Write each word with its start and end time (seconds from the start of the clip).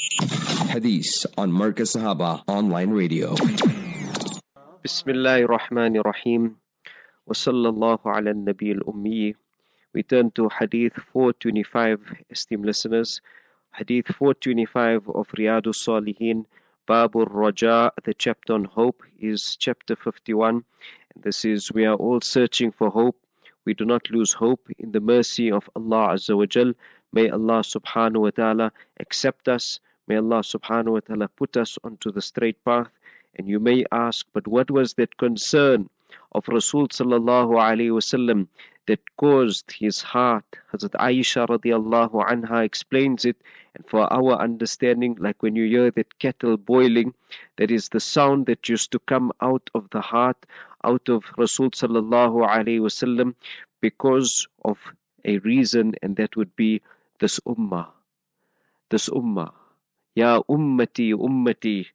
Hadith 0.00 1.26
on 1.36 1.52
Marcus 1.52 1.94
Sahaba 1.94 2.42
Online 2.48 2.90
Radio. 2.90 3.34
Bismillahir 4.82 5.46
Rahmanir 5.46 6.04
Rahim. 6.04 6.56
Wa 7.26 7.34
sallallahu 7.34 8.06
ala 8.06 8.32
nabil 8.32 8.80
ummi. 8.88 9.34
We 9.92 10.02
turn 10.02 10.30
to 10.32 10.48
Hadith 10.48 10.94
425, 11.12 12.24
esteemed 12.30 12.64
listeners. 12.64 13.20
Hadith 13.72 14.06
425 14.06 15.10
of 15.10 15.28
Riyadu 15.32 15.74
Salihin, 15.74 16.46
Babur 16.88 17.26
Raja, 17.28 17.92
the 18.04 18.14
chapter 18.14 18.54
on 18.54 18.64
hope, 18.64 19.02
is 19.18 19.54
chapter 19.56 19.94
51. 19.96 20.64
This 21.14 21.44
is, 21.44 21.72
we 21.72 21.84
are 21.84 21.96
all 21.96 22.22
searching 22.22 22.72
for 22.72 22.88
hope. 22.88 23.16
We 23.66 23.74
do 23.74 23.84
not 23.84 24.08
lose 24.10 24.32
hope 24.32 24.66
in 24.78 24.92
the 24.92 25.00
mercy 25.00 25.52
of 25.52 25.68
Allah 25.76 26.14
Azza 26.14 26.34
wa 26.36 26.46
Jal. 26.46 26.72
May 27.12 27.28
Allah 27.28 27.60
subhanahu 27.60 28.20
wa 28.22 28.30
ta'ala 28.30 28.72
accept 28.98 29.46
us 29.46 29.78
May 30.10 30.16
Allah 30.16 30.40
subhanahu 30.42 30.94
wa 30.94 31.00
ta'ala 31.06 31.28
put 31.28 31.56
us 31.56 31.78
onto 31.84 32.10
the 32.10 32.20
straight 32.20 32.64
path. 32.64 32.90
And 33.36 33.46
you 33.46 33.60
may 33.60 33.84
ask, 33.92 34.26
but 34.32 34.48
what 34.48 34.68
was 34.68 34.94
that 34.94 35.16
concern 35.18 35.88
of 36.32 36.48
Rasul 36.48 36.88
sallallahu 36.88 37.54
alayhi 37.54 37.94
wasallam 37.94 38.48
that 38.88 38.98
caused 39.18 39.70
his 39.70 40.02
heart? 40.02 40.44
Hazrat 40.72 40.98
Aisha 40.98 41.46
radiallahu 41.46 42.26
anha 42.28 42.64
explains 42.64 43.24
it. 43.24 43.36
And 43.76 43.86
for 43.86 44.12
our 44.12 44.32
understanding, 44.32 45.16
like 45.20 45.44
when 45.44 45.54
you 45.54 45.68
hear 45.68 45.92
that 45.92 46.18
kettle 46.18 46.56
boiling, 46.56 47.14
that 47.58 47.70
is 47.70 47.90
the 47.90 48.00
sound 48.00 48.46
that 48.46 48.68
used 48.68 48.90
to 48.90 48.98
come 48.98 49.30
out 49.40 49.70
of 49.76 49.88
the 49.90 50.00
heart, 50.00 50.44
out 50.82 51.08
of 51.08 51.22
Rasul 51.38 51.70
sallallahu 51.70 52.44
alayhi 52.48 52.80
wasallam, 52.80 53.36
because 53.80 54.48
of 54.64 54.76
a 55.24 55.38
reason, 55.38 55.94
and 56.02 56.16
that 56.16 56.34
would 56.34 56.56
be 56.56 56.82
this 57.20 57.38
ummah. 57.46 57.86
This 58.90 59.08
ummah. 59.08 59.52
Ya 60.19 60.41
ummati 60.47 61.13
ummati. 61.13 61.87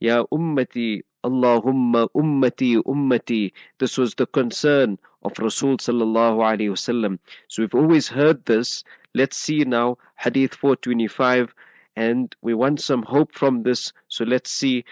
Ya 0.00 0.24
ummati, 0.32 1.02
Allahumma 1.22 2.08
ummati 2.14 2.76
ummati. 2.84 3.52
This 3.78 3.98
was 3.98 4.14
the 4.14 4.26
concern 4.26 4.98
of 5.22 5.38
Rasul 5.38 5.76
sallallahu 5.76 6.40
alayhi 6.40 6.70
wasallam. 6.70 7.18
So 7.48 7.62
we've 7.62 7.74
always 7.74 8.08
heard 8.08 8.44
this. 8.46 8.84
Let's 9.14 9.36
see 9.36 9.64
now 9.64 9.98
Hadith 10.16 10.54
425, 10.54 11.54
and 11.96 12.34
we 12.40 12.54
want 12.54 12.80
some 12.80 13.02
hope 13.02 13.34
from 13.34 13.62
this. 13.62 13.92
So 14.08 14.24
let's 14.24 14.50
see. 14.50 14.84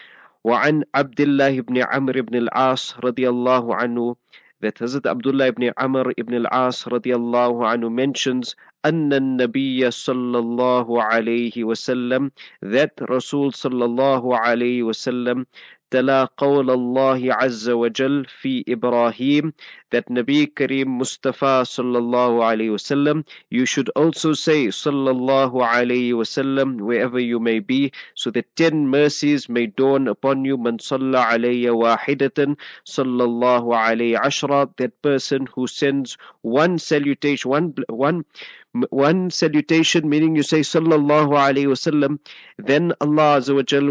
وعن 0.44 0.84
عبد 0.94 1.20
الله 1.20 1.60
بن 1.60 1.82
عمرو 1.82 2.22
بن 2.22 2.48
العاص 2.48 3.04
رضي 3.04 3.28
الله 3.28 3.74
عنه 3.74 4.16
that 4.62 4.74
Hazrat 4.76 5.06
Abdullah 5.06 5.46
ibn 5.48 5.70
Amr 5.76 6.12
ibn 6.16 6.34
al-As 6.46 6.84
radiallahu 6.84 7.62
anhu 7.62 7.90
mentions 7.92 8.54
أن 8.84 9.12
النبي 9.12 9.90
صلى 9.90 10.38
الله 10.38 10.86
عليه 11.02 11.64
وسلم 11.64 12.30
that 12.62 12.94
Rasul 13.10 13.50
صلى 13.50 13.84
الله 13.84 14.22
عليه 14.38 14.82
وسلم 14.86 15.46
تلا 15.92 16.24
قول 16.36 16.70
الله 16.70 17.34
عز 17.34 17.70
وجل 17.70 18.24
في 18.40 18.64
إبراهيم 18.68 19.52
that 19.90 20.04
Nabi 20.12 20.44
Kareem 20.52 20.84
Mustafa 21.00 21.64
sallallahu 21.64 22.44
alayhi 22.44 22.68
wasallam 22.76 23.24
you 23.48 23.64
should 23.64 23.88
also 23.96 24.34
say 24.34 24.66
sallallahu 24.68 25.64
alayhi 25.64 26.12
wasallam 26.12 26.76
wherever 26.82 27.18
you 27.18 27.40
may 27.40 27.58
be 27.58 27.90
so 28.14 28.30
that 28.30 28.44
ten 28.54 28.86
mercies 28.88 29.48
may 29.48 29.66
dawn 29.66 30.08
upon 30.08 30.44
you 30.44 30.58
man 30.58 30.78
salla 30.78 31.24
alayya 31.32 31.72
wahidatan 31.72 32.56
sallallahu 32.84 33.72
alayhi 33.72 34.20
ashra 34.20 34.68
that 34.76 34.92
person 35.00 35.48
who 35.54 35.66
sends 35.66 36.18
one 36.42 36.76
salutation 36.78 37.48
one 37.50 37.72
one 37.88 38.24
one 38.89 39.29
salutation 39.29 40.09
meaning 40.09 40.35
you 40.35 40.43
say 40.43 40.61
sallallahu 40.61 41.37
alayhi 41.45 41.71
wasallam 41.73 42.19
then 42.57 42.91
Allah 43.01 43.41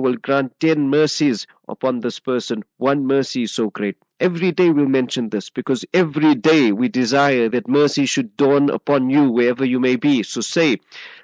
will 0.01 0.17
grant 0.17 0.59
10 0.61 0.89
mercies 0.89 1.47
upon 1.69 2.01
this 2.01 2.19
person 2.19 2.65
one 2.79 3.07
mercy 3.07 3.45
is 3.45 3.53
so 3.53 3.71
great 3.71 3.97
Every 4.23 4.53
day 4.53 4.71
we'll 4.71 4.87
mention 4.87 5.31
this 5.31 5.51
because 5.51 5.85
every 5.93 6.37
day 6.37 6.71
we 6.71 6.89
desire 6.89 7.49
that 7.49 7.67
mercy 7.67 8.07
should 8.07 8.37
dawn 8.37 8.71
upon 8.71 9.11
you 9.11 9.29
wherever 9.29 9.65
you 9.65 9.81
may 9.81 9.97
be. 9.97 10.23
So 10.23 10.41
say, 10.41 10.79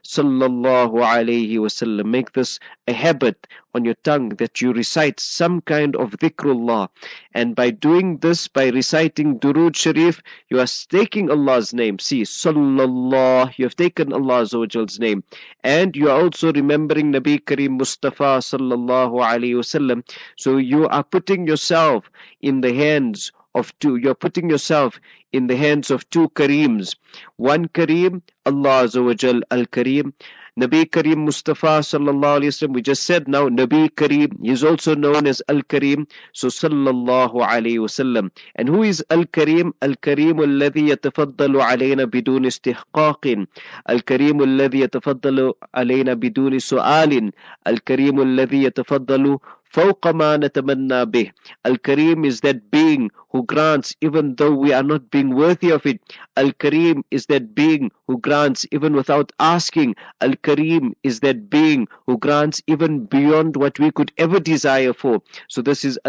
Sallallahu 0.05 0.95
Alaihi 0.95 1.59
Wasallam. 1.59 2.07
Make 2.07 2.33
this 2.33 2.59
a 2.89 2.93
habit 2.93 3.47
on 3.75 3.85
your 3.85 3.95
tongue 4.03 4.31
that 4.41 4.63
you 4.63 4.73
recite 4.73 5.21
some 5.21 5.61
kind 5.61 5.95
of 5.97 6.13
dhikrullah. 6.13 6.89
And 7.35 7.55
by 7.55 7.71
doing 7.71 8.19
this, 8.19 8.49
by 8.49 8.69
reciting 8.69 9.39
Durood 9.39 9.77
Sharif, 9.77 10.23
you 10.49 10.59
are 10.59 10.67
taking 10.89 11.31
Allah's 11.31 11.75
name. 11.75 11.99
See, 11.99 12.23
Sallallahu, 12.23 13.53
you 13.59 13.67
have 13.67 13.77
taken 13.77 14.13
Allah's 14.13 14.99
name. 14.99 15.23
And 15.63 15.95
you 15.95 16.09
are 16.11 16.19
also 16.19 16.53
remembering 16.53 17.13
Nabi 17.13 17.41
Kareem 17.41 17.77
Mustafa 17.79 18.41
Sallallahu 18.41 19.21
Alaihi 19.21 19.61
Wasallam. 19.63 20.03
So 20.37 20.57
you 20.57 20.89
are 20.89 21.05
putting 21.05 21.47
yourself 21.47 22.11
in 22.41 22.63
the 22.63 22.73
hands 22.73 23.33
of 23.58 23.78
two. 23.80 23.96
You're 23.98 24.16
putting 24.16 24.50
yourself 24.50 25.00
in 25.32 25.48
the 25.48 25.56
hands 25.56 25.92
of 25.92 26.10
two 26.10 26.30
Kareems. 26.30 26.96
One 27.38 27.68
Kareem, 27.68 28.22
Allah 28.46 28.86
Azawajal 28.86 29.42
Al 29.52 29.66
Kareem. 29.66 30.14
Nabi 30.60 30.86
Kareem 30.86 31.18
Mustafa 31.18 31.82
sallallahu 31.82 32.42
alayhi 32.42 32.52
wasallam. 32.54 32.74
We 32.74 32.82
just 32.84 33.04
said 33.04 33.28
now 33.28 33.50
Nabi 33.50 33.90
Kareem. 33.90 34.38
He 34.44 34.52
is 34.52 34.64
also 34.64 34.94
known 34.94 35.26
as 35.26 35.42
Al 35.50 35.62
Kareem. 35.64 36.08
So 36.34 36.48
sallallahu 36.48 37.42
alayhi 37.42 37.80
wasallam. 37.80 38.30
And 38.56 38.70
who 38.70 38.84
is 38.84 39.04
Al 39.10 39.26
Kareem? 39.26 39.74
Al 39.82 39.96
Kareem 39.96 40.40
الذي 40.44 40.90
يتفضل 40.90 41.62
علينا 41.62 42.04
بدون 42.06 42.46
استحقاق. 42.46 43.46
Al 43.90 44.00
Kareem 44.02 44.42
الذي 44.44 44.80
يتفضل 44.80 45.54
علينا 45.74 46.14
بدون 46.14 46.60
سؤال. 46.60 47.32
Al 47.66 47.78
Kareem 47.80 48.22
الذي 48.22 48.64
يتفضل 48.64 49.40
فوق 49.74 50.08
ما 50.08 50.38
نتمنى 50.38 51.06
به 51.06 51.32
Al-Kareem 51.66 52.26
is 52.26 52.42
that 52.42 52.70
being 52.72 53.10
who 53.32 53.44
grants 53.44 53.96
even 54.02 54.36
though 54.36 54.54
we 54.54 54.72
are 54.72 54.84
not 54.84 55.10
being 55.10 55.34
worthy 55.36 55.72
of 55.72 55.86
it 55.86 56.00
Al-Kareem 56.38 57.04
is 57.12 57.26
that 57.26 57.56
being 57.56 57.92
who 58.08 58.20
grants 58.20 58.66
even 58.72 58.94
without 58.94 59.32
asking 59.40 59.96
Al-Kareem 60.22 60.94
is 61.04 61.20
that 61.22 61.50
being 61.50 61.88
who 62.06 62.18
grants 62.20 62.62
even 62.68 63.06
beyond 63.06 63.56
what 63.56 63.80
we 63.80 63.92
could 63.92 64.12
ever 64.18 64.40
desire 64.40 64.94
for 64.94 65.22
so 65.50 65.62
this 65.62 65.84
is 65.84 66.00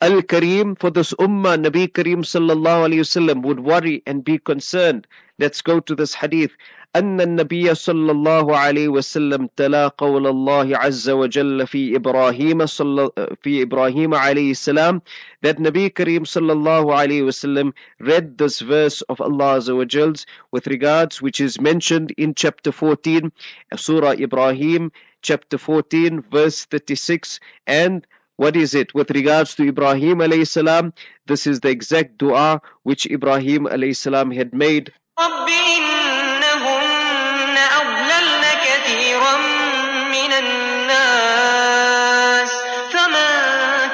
Al-Kareem 0.00 0.18
Al-Kareem 0.22 0.78
for 0.78 0.90
this 0.90 1.12
ummah 1.14 1.56
Nabi 1.60 1.88
Kareem 1.88 2.22
sallallahu 2.24 2.86
alayhi 2.86 3.02
wasallam 3.02 3.42
would 3.42 3.60
worry 3.60 4.02
and 4.06 4.22
be 4.22 4.38
concerned 4.38 5.06
let's 5.38 5.60
go 5.60 5.80
to 5.80 5.94
this 5.94 6.14
hadith 6.14 6.52
أن 6.96 7.20
النبي 7.20 7.74
صلى 7.74 8.10
الله 8.12 8.56
عليه 8.56 8.88
وسلم 8.88 9.48
تلا 9.56 9.88
قول 9.88 10.26
الله 10.26 10.76
عز 10.76 11.10
وجل 11.10 11.66
في 11.66 11.96
إبراهيم 11.96 12.66
صلى 12.66 13.10
في 13.42 13.62
إبراهيم 13.62 14.14
عليه 14.14 14.50
السلام 14.50 15.02
that 15.42 15.58
Nabi 15.58 15.90
Kareem 15.90 16.24
صلى 16.24 16.52
الله 16.52 16.94
عليه 16.94 17.22
وسلم 17.22 17.72
read 18.00 18.38
this 18.38 18.60
verse 18.60 19.02
of 19.02 19.20
Allah 19.20 19.60
عز 19.60 19.70
وجل 19.70 20.14
with 20.50 20.66
regards 20.66 21.20
which 21.20 21.40
is 21.40 21.60
mentioned 21.60 22.12
in 22.16 22.34
chapter 22.34 22.72
14 22.72 23.32
Surah 23.76 24.12
Ibrahim 24.12 24.90
chapter 25.20 25.58
14 25.58 26.22
verse 26.30 26.64
36 26.64 27.38
and 27.66 28.06
what 28.36 28.54
is 28.56 28.74
it 28.74 28.94
with 28.94 29.10
regards 29.10 29.54
to 29.56 29.64
Ibrahim 29.66 30.18
alayhi 30.18 30.46
salam 30.46 30.92
this 31.26 31.46
is 31.46 31.60
the 31.60 31.70
exact 31.70 32.18
dua 32.18 32.60
which 32.82 33.06
Ibrahim 33.06 33.64
alayhi 33.66 33.96
salam 33.96 34.30
had 34.30 34.52
made 34.54 34.92
رب 35.18 35.48
إنهن 35.48 37.56
أضللن 37.80 38.44
كثيرا 38.66 39.36
من 40.14 40.32
الناس 40.42 42.50
فمن 42.94 43.30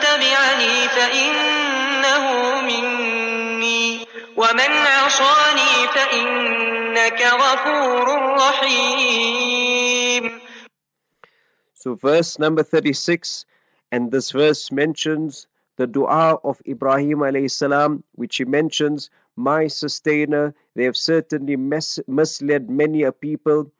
تبعني 0.05 0.77
فإنه 0.89 2.25
مني 2.61 4.07
ومن 4.37 4.71
عصاني 4.87 5.75
فإنك 5.95 7.21
غفور 7.23 8.07
رحيم 8.39 10.25
So 11.75 11.95
verse 11.95 12.39
number 12.39 12.63
36 12.65 13.45
and 13.91 14.11
this 14.11 14.31
verse 14.33 14.71
mentions 14.73 15.47
the 15.77 15.87
dua 15.87 16.39
of 16.45 16.61
Ibrahim 16.67 17.19
alayhi 17.19 17.51
salam 17.51 18.05
which 18.15 18.37
he 18.37 18.45
mentions 18.45 19.11
my 19.37 19.67
sustainer 19.67 20.55
they 20.75 20.85
have 20.85 20.97
certainly 20.97 21.57
mis- 21.57 22.01
misled 22.07 22.71
many 22.71 23.03
a 23.03 23.13
people 23.13 23.71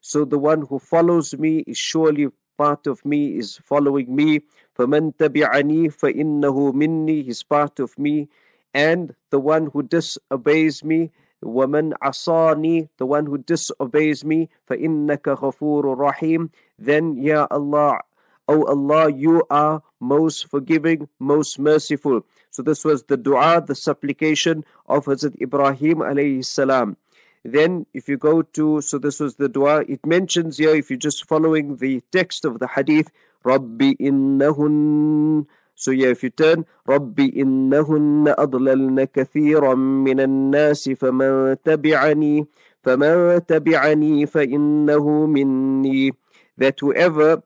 so 0.00 0.24
the 0.24 0.38
one 0.38 0.62
who 0.62 0.78
follows 0.78 1.36
me 1.36 1.58
is 1.66 1.78
surely 1.78 2.28
part 2.56 2.86
of 2.86 3.04
me 3.04 3.36
is 3.38 3.58
following 3.64 4.14
me 4.14 4.40
فَمَن 4.76 5.16
تَبِعَنِي 5.16 5.92
فَإِنَّهُ 5.92 6.72
مِنِّي 6.72 7.28
is 7.28 7.42
part 7.42 7.80
of 7.80 7.98
me 7.98 8.28
and 8.74 9.14
the 9.30 9.40
one 9.40 9.66
who 9.72 9.82
disobeys 9.82 10.84
me 10.84 11.10
وَمَنْ 11.44 11.92
عَصَانِي 12.02 12.88
the 12.98 13.06
one 13.06 13.26
who 13.26 13.38
disobeys 13.38 14.24
me 14.24 14.48
فَإِنَّكَ 14.68 15.22
غَفُورٌ 15.22 15.96
رَحِيمٌ 15.96 16.50
then 16.78 17.16
Ya 17.16 17.46
Allah 17.50 18.00
O 18.47 18.63
Allah, 18.65 19.11
you 19.11 19.43
are 19.49 19.81
most 19.99 20.49
forgiving, 20.49 21.09
most 21.19 21.57
merciful. 21.57 22.25
So 22.51 22.61
this 22.61 22.85
was 22.85 23.03
the 23.03 23.17
dua, 23.17 23.63
the 23.65 23.75
supplication 23.75 24.63
of 24.87 25.05
Hazrat 25.05 25.41
Ibrahim 25.41 25.97
alayhi 25.97 26.45
salam. 26.45 26.97
Then, 27.43 27.85
if 27.93 28.09
you 28.09 28.17
go 28.17 28.41
to, 28.41 28.81
so 28.81 28.97
this 28.97 29.19
was 29.19 29.35
the 29.35 29.49
dua, 29.49 29.83
it 29.87 30.05
mentions 30.05 30.57
here, 30.57 30.75
if 30.75 30.89
you're 30.89 30.97
just 30.97 31.27
following 31.27 31.77
the 31.77 32.01
text 32.11 32.45
of 32.45 32.57
the 32.57 32.67
hadith, 32.67 33.11
Rabbi 33.43 33.93
innahun. 34.01 35.45
So, 35.75 35.91
yeah, 35.91 36.07
if 36.07 36.23
you 36.23 36.31
turn, 36.31 36.65
Rabbi 36.87 37.29
innahun 37.29 38.33
adlalna 38.33 39.05
kathiran 39.05 40.03
min 40.03 40.19
al-nasi 40.19 40.95
faman 40.95 41.57
tabi'ani, 41.57 42.47
faman 42.83 43.41
tabi'ani 43.45 44.27
fa 44.27 44.39
innahu 44.39 45.29
minni. 45.29 46.13
That 46.57 46.79
whoever, 46.79 47.43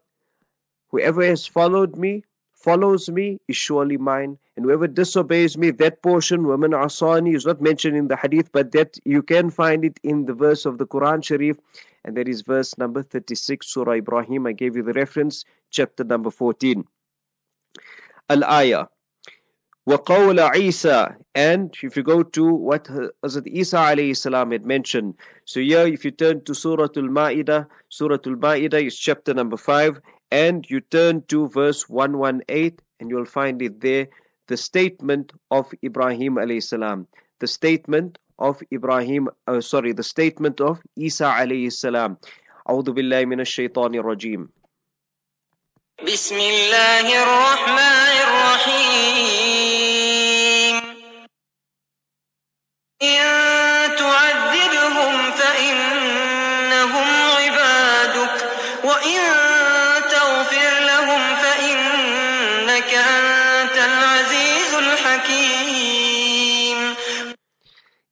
whoever 0.89 1.25
has 1.25 1.47
followed 1.47 1.97
me, 1.97 2.25
follows 2.53 3.11
me 3.11 3.39
is 3.49 3.57
surely 3.57 3.97
mine. 3.97 4.39
And 4.57 4.65
whoever 4.65 4.87
disobeys 4.87 5.59
me, 5.59 5.71
that 5.73 6.03
portion, 6.03 6.47
woman 6.47 6.71
asani, 6.71 7.35
is 7.35 7.45
not 7.45 7.61
mentioned 7.61 7.97
in 7.97 8.09
the 8.09 8.17
hadith, 8.17 8.51
but 8.53 8.73
that 8.73 8.97
you 9.05 9.23
can 9.23 9.51
find 9.51 9.85
it 9.85 9.99
in 10.03 10.27
the 10.27 10.33
verse 10.33 10.65
of 10.65 10.79
the 10.79 10.87
Quran 10.87 11.23
Sharif, 11.25 11.59
and 12.05 12.17
that 12.17 12.29
is 12.29 12.43
verse 12.43 12.79
number 12.79 13.03
36, 13.03 13.67
Surah 13.67 13.95
Ibrahim. 13.95 14.47
I 14.47 14.53
gave 14.53 14.77
you 14.77 14.83
the 14.83 14.93
reference, 14.93 15.45
chapter 15.71 16.05
number 16.05 16.31
14. 16.31 16.85
Al 18.31 18.45
Ayah. 18.45 18.87
وقول 19.87 20.57
Isa 20.57 21.15
and 21.35 21.75
if 21.83 21.95
you 21.95 22.03
go 22.03 22.23
to 22.23 22.55
what 22.55 22.85
Hazrat 22.85 23.47
Isa 23.47 23.77
alayhi 23.77 24.17
salam 24.17 24.51
had 24.51 24.65
mentioned 24.65 25.13
so 25.45 25.61
here 25.61 25.87
if 25.87 26.07
you 26.07 26.11
turn 26.11 26.43
to 26.45 26.55
Surah 26.55 26.89
Al-Ma'idah 26.97 27.67
Surah 27.91 28.17
Al-Ma'idah 28.25 28.83
is 28.87 28.99
chapter 28.99 29.35
number 29.35 29.59
5 29.59 30.01
and 30.31 30.69
you 30.69 30.81
turn 30.81 31.23
to 31.29 31.49
verse 31.49 31.89
118 31.89 32.79
and 33.01 33.11
you'll 33.11 33.25
find 33.25 33.63
it 33.63 33.81
there 33.81 34.09
the 34.49 34.57
statement 34.57 35.33
of 35.51 35.73
Ibrahim 35.83 36.37
alayhi 36.37 36.63
salam 36.63 37.07
the 37.41 37.47
statement 37.47 38.19
of 38.39 38.63
Ibrahim 38.73 39.29
uh, 39.47 39.61
sorry 39.61 39.93
the 39.93 40.03
statement 40.03 40.61
of 40.61 40.81
Isa 40.97 41.25
alayhi 41.25 41.73
salam 41.73 42.19
أعوذ 42.65 42.97
بالله 42.97 43.25
من 43.29 43.41
الشيطان 43.41 43.95
الرجيم 43.95 44.49
بسم 46.01 46.37
الله 46.37 47.07
الرحمن 47.23 48.15
الرحيم 48.25 49.38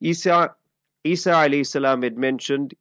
Isa 0.07 0.55
Isa 1.05 1.31
alayhi 1.31 1.67
salam 1.67 2.03
had 2.03 2.17
mentioned 2.17 2.75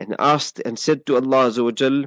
and 0.00 0.16
asked 0.18 0.60
and 0.64 0.78
said 0.78 1.06
to 1.06 1.16
Allah 1.16 1.48
Azza 1.50 1.64
wa 1.64 1.70
Jal, 1.70 2.04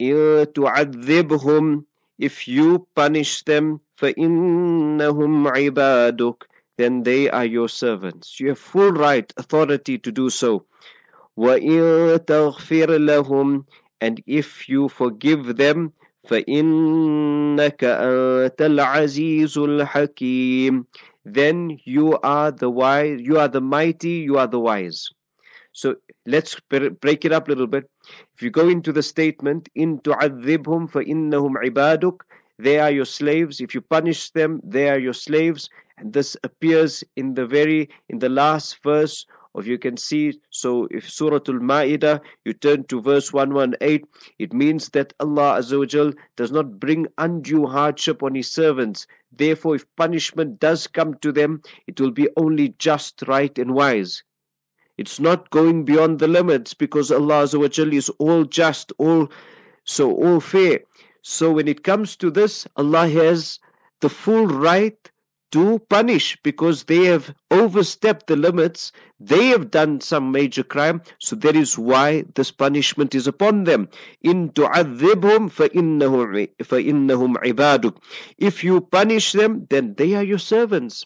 إِن 0.00 0.46
تُعَذِّبْهُمْ 0.46 1.84
If 2.18 2.48
you 2.48 2.86
punish 2.94 3.42
them, 3.44 3.80
فَإِنَّهُمْ 3.98 5.46
عِبَادُكَ 5.52 6.42
Then 6.76 7.02
they 7.04 7.30
are 7.30 7.44
your 7.44 7.68
servants. 7.68 8.40
You 8.40 8.48
have 8.48 8.58
full 8.58 8.92
right, 8.92 9.32
authority 9.36 9.98
to 9.98 10.10
do 10.10 10.28
so. 10.30 10.64
وَإِن 11.38 12.18
تَغْفِرْ 12.26 12.98
لَهُمْ 12.98 13.64
And 14.00 14.22
if 14.26 14.68
you 14.68 14.88
forgive 14.88 15.56
them, 15.56 15.92
فَإِنَّكَ 16.28 17.82
أَنْتَ 17.82 18.58
الْعَزِيزُ 18.58 19.56
الْحَكِيمُ 19.56 20.84
then 21.29 21.77
you 21.83 22.17
are 22.19 22.51
the 22.51 22.69
wise, 22.69 23.19
you 23.21 23.37
are 23.37 23.49
the 23.49 23.59
mighty, 23.59 24.23
you 24.27 24.37
are 24.37 24.47
the 24.47 24.61
wise. 24.61 25.09
So 25.73 25.95
let's 26.25 26.57
break 26.69 27.25
it 27.25 27.33
up 27.33 27.47
a 27.47 27.51
little 27.51 27.67
bit. 27.67 27.89
If 28.35 28.41
you 28.41 28.49
go 28.49 28.69
into 28.69 28.93
the 28.93 29.03
statement, 29.03 29.67
in 29.75 29.99
tu'adhibhum 29.99 30.89
fa 30.89 31.03
innahum 31.03 31.55
ibaduk, 31.65 32.21
they 32.57 32.79
are 32.79 32.89
your 32.89 33.05
slaves. 33.05 33.59
If 33.59 33.75
you 33.75 33.81
punish 33.81 34.31
them, 34.31 34.61
they 34.63 34.89
are 34.89 34.97
your 34.97 35.13
slaves. 35.13 35.69
And 35.97 36.13
this 36.13 36.37
appears 36.43 37.03
in 37.17 37.33
the 37.33 37.45
very 37.45 37.89
in 38.07 38.19
the 38.19 38.29
last 38.29 38.81
verse 38.81 39.25
of 39.57 39.67
you 39.67 39.77
can 39.77 39.97
see 39.97 40.39
so 40.49 40.87
if 40.91 41.09
Surah 41.09 41.41
Al-Ma'idah 41.47 42.21
you 42.45 42.53
turn 42.53 42.85
to 42.85 43.01
verse 43.01 43.33
118 43.33 44.07
it 44.39 44.53
means 44.53 44.89
that 44.89 45.13
Allah 45.19 45.59
Azza 45.59 46.15
does 46.37 46.51
not 46.51 46.79
bring 46.79 47.07
undue 47.17 47.65
hardship 47.65 48.23
on 48.23 48.35
his 48.35 48.49
servants 48.49 49.07
therefore 49.31 49.75
if 49.75 49.95
punishment 49.97 50.59
does 50.59 50.87
come 50.87 51.15
to 51.15 51.31
them 51.31 51.61
it 51.87 51.99
will 51.99 52.11
be 52.11 52.29
only 52.37 52.69
just 52.77 53.23
right 53.27 53.57
and 53.57 53.73
wise 53.73 54.23
it's 54.97 55.19
not 55.19 55.51
going 55.51 55.85
beyond 55.85 56.17
the 56.17 56.27
limits 56.27 56.73
because 56.73 57.11
Allah 57.11 57.43
is 57.43 58.09
all 58.17 58.45
just, 58.45 58.91
all 58.97 59.29
so 59.83 60.11
all 60.11 60.39
fair. 60.39 60.79
So 61.21 61.51
when 61.51 61.67
it 61.67 61.83
comes 61.83 62.15
to 62.17 62.31
this, 62.31 62.67
Allah 62.77 63.07
has 63.07 63.59
the 64.01 64.09
full 64.09 64.47
right 64.47 65.11
to 65.52 65.78
punish 65.90 66.38
because 66.42 66.84
they 66.84 67.04
have 67.04 67.34
overstepped 67.50 68.26
the 68.26 68.36
limits. 68.36 68.90
They 69.20 69.48
have 69.48 69.70
done 69.70 70.00
some 70.00 70.32
major 70.32 70.62
crime. 70.62 71.02
So 71.18 71.36
that 71.36 71.54
is 71.54 71.78
why 71.78 72.24
this 72.34 72.50
punishment 72.50 73.14
is 73.14 73.26
upon 73.26 73.64
them. 73.64 73.88
In 74.22 74.50
tu'adhibhum 74.50 75.52
فَإِنَّهُمْ 75.52 77.36
عِبَادُكَ 77.36 77.96
If 78.38 78.64
you 78.64 78.80
punish 78.80 79.32
them, 79.32 79.66
then 79.68 79.94
they 79.94 80.14
are 80.14 80.24
your 80.24 80.38
servants. 80.38 81.04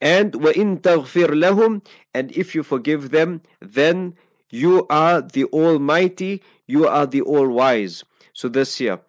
And 0.00 0.32
وَإِن 0.34 0.82
تَغْفِرْ 0.82 1.28
لَهُمْ 1.28 1.84
And 2.12 2.30
if 2.32 2.54
you 2.54 2.62
forgive 2.62 3.10
them, 3.10 3.40
then 3.62 4.14
you 4.50 4.86
are 4.90 5.22
the 5.22 5.44
Almighty, 5.46 6.42
you 6.66 6.86
are 6.86 7.06
the 7.06 7.22
All-Wise. 7.22 8.04
So 8.34 8.48
this 8.48 8.76
here. 8.76 9.00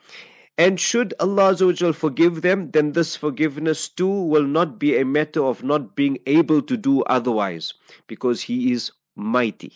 And 0.61 0.79
should 0.79 1.15
Allah 1.19 1.57
forgive 1.95 2.43
them, 2.43 2.71
then 2.73 2.93
this 2.93 3.17
forgiveness 3.17 3.89
too 3.89 4.07
will 4.33 4.45
not 4.45 4.79
be 4.79 4.95
a 4.95 5.07
matter 5.07 5.43
of 5.43 5.65
not 5.65 5.97
being 5.97 6.19
able 6.27 6.61
to 6.61 6.77
do 6.77 7.01
otherwise, 7.05 7.73
because 8.07 8.43
He 8.43 8.71
is 8.71 8.93
mighty. 9.17 9.73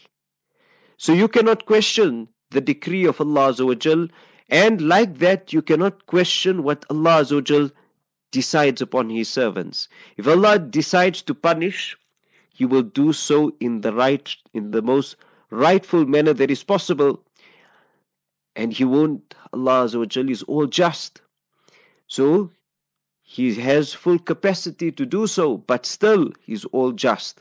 So 0.99 1.15
you 1.15 1.27
cannot 1.27 1.65
question 1.65 2.29
the 2.51 2.61
decree 2.61 3.07
of 3.07 3.19
Allah 3.19 3.55
and 4.51 4.87
like 4.87 5.17
that 5.21 5.55
you 5.55 5.63
cannot 5.63 6.05
question 6.05 6.63
what 6.63 6.85
Allah 6.91 7.25
decides 8.31 8.83
upon 8.83 9.09
his 9.09 9.31
servants. 9.31 9.89
If 10.19 10.29
Allah 10.29 10.59
decides 10.59 11.23
to 11.23 11.35
punish, 11.35 11.97
he 12.53 12.67
will 12.67 12.83
do 12.83 13.15
so 13.15 13.57
in 13.59 13.81
the 13.81 13.95
right 13.95 14.37
in 14.53 14.71
the 14.73 14.83
most 14.83 15.17
rightful 15.49 16.05
manner 16.05 16.35
that 16.35 16.51
is 16.51 16.63
possible. 16.63 17.23
And 18.55 18.71
he 18.71 18.85
won't 18.85 19.35
Allah 19.55 19.85
is 19.85 20.43
all 20.43 20.67
just. 20.67 21.23
So 22.07 22.51
he 23.23 23.55
has 23.55 23.95
full 23.95 24.19
capacity 24.19 24.93
to 24.93 25.07
do 25.07 25.27
so, 25.27 25.57
but 25.57 25.87
still 25.87 26.33
he's 26.43 26.65
all 26.67 26.93
just. 26.93 27.41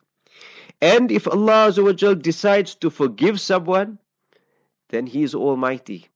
And 0.81 1.11
if 1.11 1.27
Allah 1.27 2.15
decides 2.15 2.75
to 2.75 2.89
forgive 2.89 3.39
someone, 3.41 3.99
then 4.89 5.07
he 5.07 5.23
is 5.23 5.33
almighty. 5.35 6.07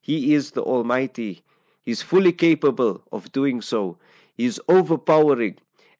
He 0.00 0.34
is 0.34 0.50
the 0.50 0.62
Almighty. 0.62 1.42
He's 1.80 2.02
fully 2.02 2.32
capable 2.32 3.02
of 3.10 3.32
doing 3.32 3.62
so. 3.62 3.96
He's 4.36 4.60
overpowering 4.68 5.56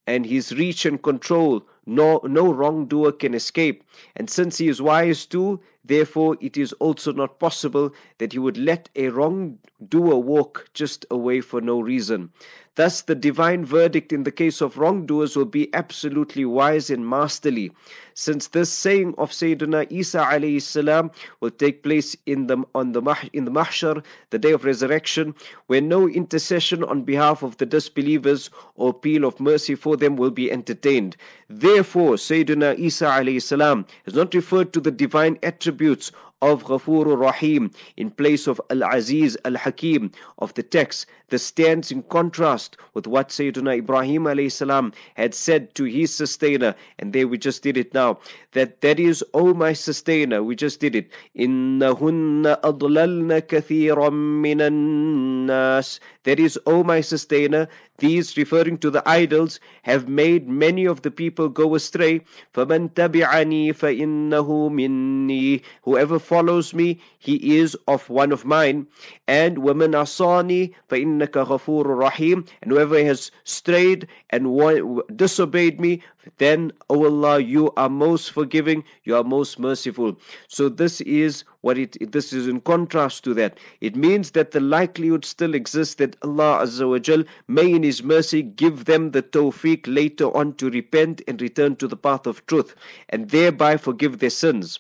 and 0.07 0.27
his 0.27 0.53
reach 0.53 0.85
and 0.85 1.03
control 1.03 1.67
no, 1.87 2.21
no 2.25 2.53
wrongdoer 2.53 3.13
can 3.13 3.35
escape. 3.35 3.85
And 4.17 4.29
since 4.31 4.59
he 4.59 4.69
is 4.69 4.81
wise 4.83 5.27
too, 5.27 5.61
therefore 5.85 6.37
it 6.41 6.57
is 6.57 6.73
also 6.75 7.13
not 7.13 7.39
possible 7.39 7.93
that 8.19 8.33
he 8.33 8.39
would 8.39 8.57
let 8.57 8.89
a 8.97 9.09
wrongdoer 9.09 10.17
walk 10.19 10.69
just 10.75 11.05
away 11.11 11.41
for 11.41 11.61
no 11.61 11.81
reason. 11.81 12.31
Thus, 12.77 13.03
the 13.03 13.15
divine 13.15 13.65
verdict 13.65 14.13
in 14.13 14.25
the 14.25 14.33
case 14.33 14.61
of 14.61 14.79
wrongdoers 14.79 15.37
will 15.37 15.45
be 15.45 15.73
absolutely 15.73 16.45
wise 16.45 16.91
and 16.91 17.09
masterly, 17.09 17.71
since 18.15 18.49
this 18.49 18.69
saying 18.69 19.15
of 19.17 19.31
Sayyidina 19.31 19.87
Isa 19.91 20.19
alayhi 20.19 20.61
salam 20.61 21.13
will 21.39 21.51
take 21.51 21.85
place 21.85 22.17
in 22.27 22.49
the 22.49 22.65
on 22.75 22.91
the 22.91 23.03
in 23.33 23.45
the 23.45 23.53
mahshar, 23.53 24.03
the 24.31 24.41
day 24.41 24.51
of 24.51 24.65
resurrection, 24.65 25.37
where 25.69 25.81
no 25.81 26.09
intercession 26.09 26.83
on 26.83 27.03
behalf 27.03 27.45
of 27.45 27.57
the 27.59 27.67
disbelievers 27.67 28.51
or 28.75 28.91
appeal 28.91 29.25
of 29.25 29.39
mercy 29.39 29.77
for 29.77 29.97
them 29.97 30.17
will 30.17 30.33
be 30.33 30.51
entertained. 30.51 31.17
Therefore, 31.49 32.15
Sayyidina 32.15 32.77
Isa 32.77 33.05
alayhi 33.05 33.41
salam 33.41 33.87
is 34.05 34.15
not 34.15 34.35
referred 34.35 34.73
to 34.73 34.81
the 34.81 34.91
divine 34.91 35.39
attributes 35.45 36.11
of 36.53 36.65
Ghafur 36.65 37.19
Rahim 37.19 37.71
in 37.97 38.11
place 38.11 38.47
of 38.47 38.61
Al 38.71 38.83
Aziz 38.83 39.37
Al 39.47 39.57
Hakim 39.57 40.13
of 40.39 40.53
the 40.55 40.63
text. 40.63 41.07
This 41.31 41.43
stands 41.43 41.91
in 41.91 42.03
contrast 42.03 42.77
with 42.93 43.07
what 43.07 43.31
Sayyidina 43.31 43.79
Ibrahim 43.79 44.29
salam 44.51 44.93
had 45.15 45.35
said 45.35 45.75
to 45.75 45.85
his 45.85 46.15
sustainer, 46.15 46.75
and 46.99 47.13
there 47.15 47.27
we 47.27 47.39
just 47.39 47.63
did 47.63 47.79
it 47.79 47.95
now. 47.95 48.19
That 48.53 48.83
that 48.83 49.01
is, 49.01 49.23
O 49.33 49.49
oh 49.49 49.55
my 49.55 49.73
sustainer, 49.73 50.43
we 50.43 50.55
just 50.55 50.81
did 50.81 50.95
it. 50.95 51.09
Innahunna 51.35 52.61
adlalna 52.61 53.41
kathiran 53.41 54.41
minan 54.43 55.47
nas. 55.47 55.99
That 56.24 56.40
is, 56.40 56.60
O 56.66 56.84
my 56.84 57.02
sustainer, 57.02 57.68
these 57.98 58.38
referring 58.38 58.78
to 58.80 58.90
the 58.90 59.04
idols 59.08 59.60
have 59.84 60.08
made 60.08 60.48
many 60.48 60.86
of 60.86 61.02
the 61.02 61.12
people 61.12 61.50
go 61.50 61.76
astray. 61.76 62.22
فَمَنْ 62.54 62.94
تَبِعَنِي 62.94 63.70
فَإِنَّهُ 63.76 64.48
مِنِّي 64.72 65.62
Whoever 65.84 66.20
follows 66.20 66.74
me, 66.74 67.00
he 67.18 67.58
is 67.58 67.76
of 67.88 68.10
one 68.10 68.32
of 68.32 68.46
mine. 68.46 68.88
And 69.28 69.58
وَمَنْ 69.58 69.92
عَصَانِي 69.96 70.74
فَإِنَّكَ 70.90 71.32
غَفُورٌ 71.32 71.86
رَحِيمٌ 71.86 72.48
And 72.62 72.72
whoever 72.72 73.04
has 73.04 73.32
strayed 73.44 74.08
and 74.30 75.02
disobeyed 75.16 75.80
me, 75.80 76.02
then, 76.39 76.73
O 76.89 77.05
Allah, 77.05 77.39
you 77.39 77.71
are 77.77 77.91
most 77.91 78.31
forgiving, 78.31 78.85
you 79.05 79.15
are 79.15 79.23
most 79.23 79.59
merciful. 79.59 80.19
So 80.49 80.71
this 80.71 81.03
is 81.03 81.45
what 81.61 81.77
it 81.77 82.13
this 82.13 82.33
is 82.33 82.49
in 82.49 82.61
contrast 82.63 83.25
to 83.25 83.35
that. 83.35 83.59
It 83.81 83.95
means 83.95 84.31
that 84.31 84.53
the 84.53 84.61
likelihood 84.61 85.25
still 85.25 85.55
exists 85.55 85.97
that 85.97 86.17
Allah 86.23 86.61
Azza 86.63 86.89
wa 86.89 86.99
Jal 86.99 87.25
may 87.47 87.71
in 87.71 87.83
His 87.83 88.03
mercy 88.03 88.43
give 88.43 88.87
them 88.87 89.11
the 89.11 89.23
tawfiq 89.23 89.87
later 89.87 90.35
on 90.35 90.55
to 90.55 90.71
repent 90.71 91.21
and 91.29 91.43
return 91.43 91.77
to 91.77 91.87
the 91.87 91.97
path 91.97 92.27
of 92.27 92.47
truth 92.47 92.75
and 93.11 93.29
thereby 93.29 93.77
forgive 93.77 94.19
their 94.19 94.31
sins. 94.31 94.79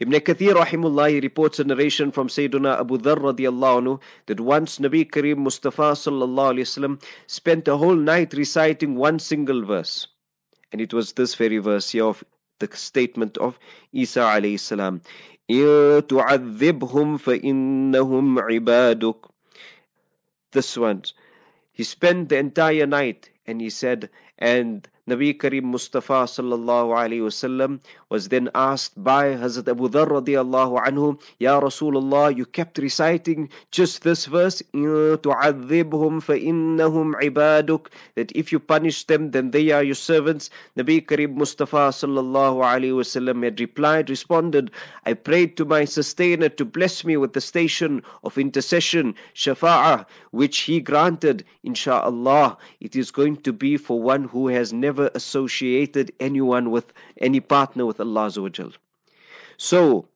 Ibn 0.00 0.12
Kathir 0.14 0.54
rahimullah 0.54 1.22
reports 1.22 1.58
a 1.58 1.64
narration 1.64 2.10
from 2.10 2.28
Sayyidina 2.28 2.80
Abu 2.80 2.98
Dharr 2.98 3.18
radiallahu 3.18 3.82
anhu 3.82 4.00
that 4.26 4.40
once 4.40 4.78
Nabi 4.78 5.08
Kareem 5.08 5.36
Mustafa 5.38 5.92
sallallahu 5.92 6.54
alayhi 6.54 6.66
wasallam 6.66 7.02
spent 7.26 7.68
a 7.68 7.76
whole 7.76 7.94
night 7.94 8.32
reciting 8.32 8.96
one 8.96 9.18
single 9.18 9.64
verse. 9.64 10.08
And 10.71 10.81
it 10.81 10.93
was 10.93 11.13
this 11.13 11.35
very 11.35 11.57
verse 11.57 11.91
here 11.91 12.05
of 12.05 12.23
the 12.59 12.69
statement 12.75 13.37
of 13.37 13.59
Isa 13.91 14.19
alayhi 14.19 14.59
salam. 14.59 15.01
تعذبهم 15.49 17.17
فإنهم 17.19 18.39
عبادك 18.39 19.29
This 20.51 20.77
one. 20.77 21.03
He 21.71 21.83
spent 21.83 22.29
the 22.29 22.37
entire 22.37 22.85
night 22.85 23.29
and 23.45 23.61
he 23.61 23.69
said, 23.69 24.09
and 24.37 24.87
Nabi 25.07 25.37
Karim 25.37 25.65
Mustafa 25.65 26.25
sallallahu 26.25 26.97
alayhi 26.97 27.21
wasallam 27.21 27.79
was 28.09 28.29
then 28.29 28.49
asked 28.55 29.03
by 29.03 29.35
Hazrat 29.35 29.67
Abu 29.67 29.87
Dharr 29.87 30.09
radiallahu 30.09 30.83
anhu, 30.83 31.21
Ya 31.37 31.59
Rasulullah, 31.61 32.35
you 32.35 32.43
kept 32.43 32.79
reciting 32.79 33.49
just 33.69 34.01
this 34.01 34.25
verse, 34.25 34.63
تُعَذِّبْهُمْ 34.73 36.23
فَإِنَّهُمْ 36.25 37.21
عِبَادُكَ 37.21 37.85
That 38.15 38.31
if 38.33 38.51
you 38.51 38.59
punish 38.59 39.03
them, 39.03 39.29
then 39.29 39.51
they 39.51 39.69
are 39.69 39.83
your 39.83 39.93
servants. 39.93 40.49
Nabi 40.75 41.05
Karim 41.05 41.35
Mustafa 41.35 41.93
sallallahu 41.93 42.65
alayhi 42.65 42.97
wasallam 42.97 43.43
had 43.43 43.59
replied, 43.59 44.09
responded, 44.09 44.71
I 45.05 45.13
prayed 45.13 45.55
to 45.57 45.65
my 45.65 45.85
sustainer 45.85 46.49
to 46.49 46.65
bless 46.65 47.05
me 47.05 47.15
with 47.15 47.33
the 47.33 47.41
station 47.41 48.01
of 48.23 48.39
intercession, 48.39 49.13
shafa'ah, 49.35 50.07
which 50.31 50.61
he 50.61 50.79
granted, 50.79 51.45
insha'Allah. 51.63 52.57
It 52.79 52.95
is 52.95 53.11
going 53.11 53.37
to 53.43 53.53
be 53.53 53.77
for 53.77 54.01
one 54.01 54.23
who 54.23 54.47
has 54.47 54.73
never 54.73 54.88
associated 54.98 56.12
anyone 56.20 56.70
with 56.70 56.92
any 57.18 57.40
partner 57.40 57.86
with 57.86 58.00
Allah 58.00 58.30
So, 59.56 60.08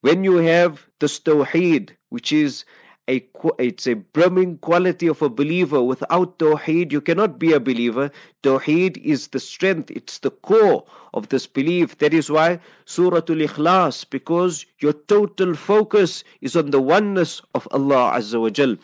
when 0.00 0.24
you 0.24 0.36
have 0.38 0.86
this 1.00 1.18
tawheed, 1.20 1.90
which 2.08 2.32
is 2.32 2.64
a 3.09 3.25
it's 3.57 3.87
a 3.87 3.95
brimming 3.95 4.57
quality 4.59 5.07
of 5.07 5.21
a 5.21 5.29
believer. 5.29 5.81
Without 5.81 6.37
Tawheed, 6.39 6.91
you 6.91 7.01
cannot 7.01 7.39
be 7.39 7.51
a 7.51 7.59
believer. 7.59 8.11
Tawheed 8.43 8.97
is 8.97 9.29
the 9.29 9.39
strength, 9.39 9.91
it's 9.91 10.19
the 10.19 10.31
core 10.31 10.85
of 11.13 11.29
this 11.29 11.47
belief. 11.47 11.97
That 11.97 12.13
is 12.13 12.29
why 12.29 12.59
Surah 12.85 13.17
Al 13.17 13.41
Ikhlas, 13.47 14.05
because 14.09 14.65
your 14.79 14.93
total 14.93 15.55
focus 15.55 16.23
is 16.41 16.55
on 16.55 16.71
the 16.71 16.81
oneness 16.81 17.41
of 17.55 17.67
Allah 17.71 18.13
Azza 18.15 18.39
wa 18.39 18.49
Jal. 18.49 18.77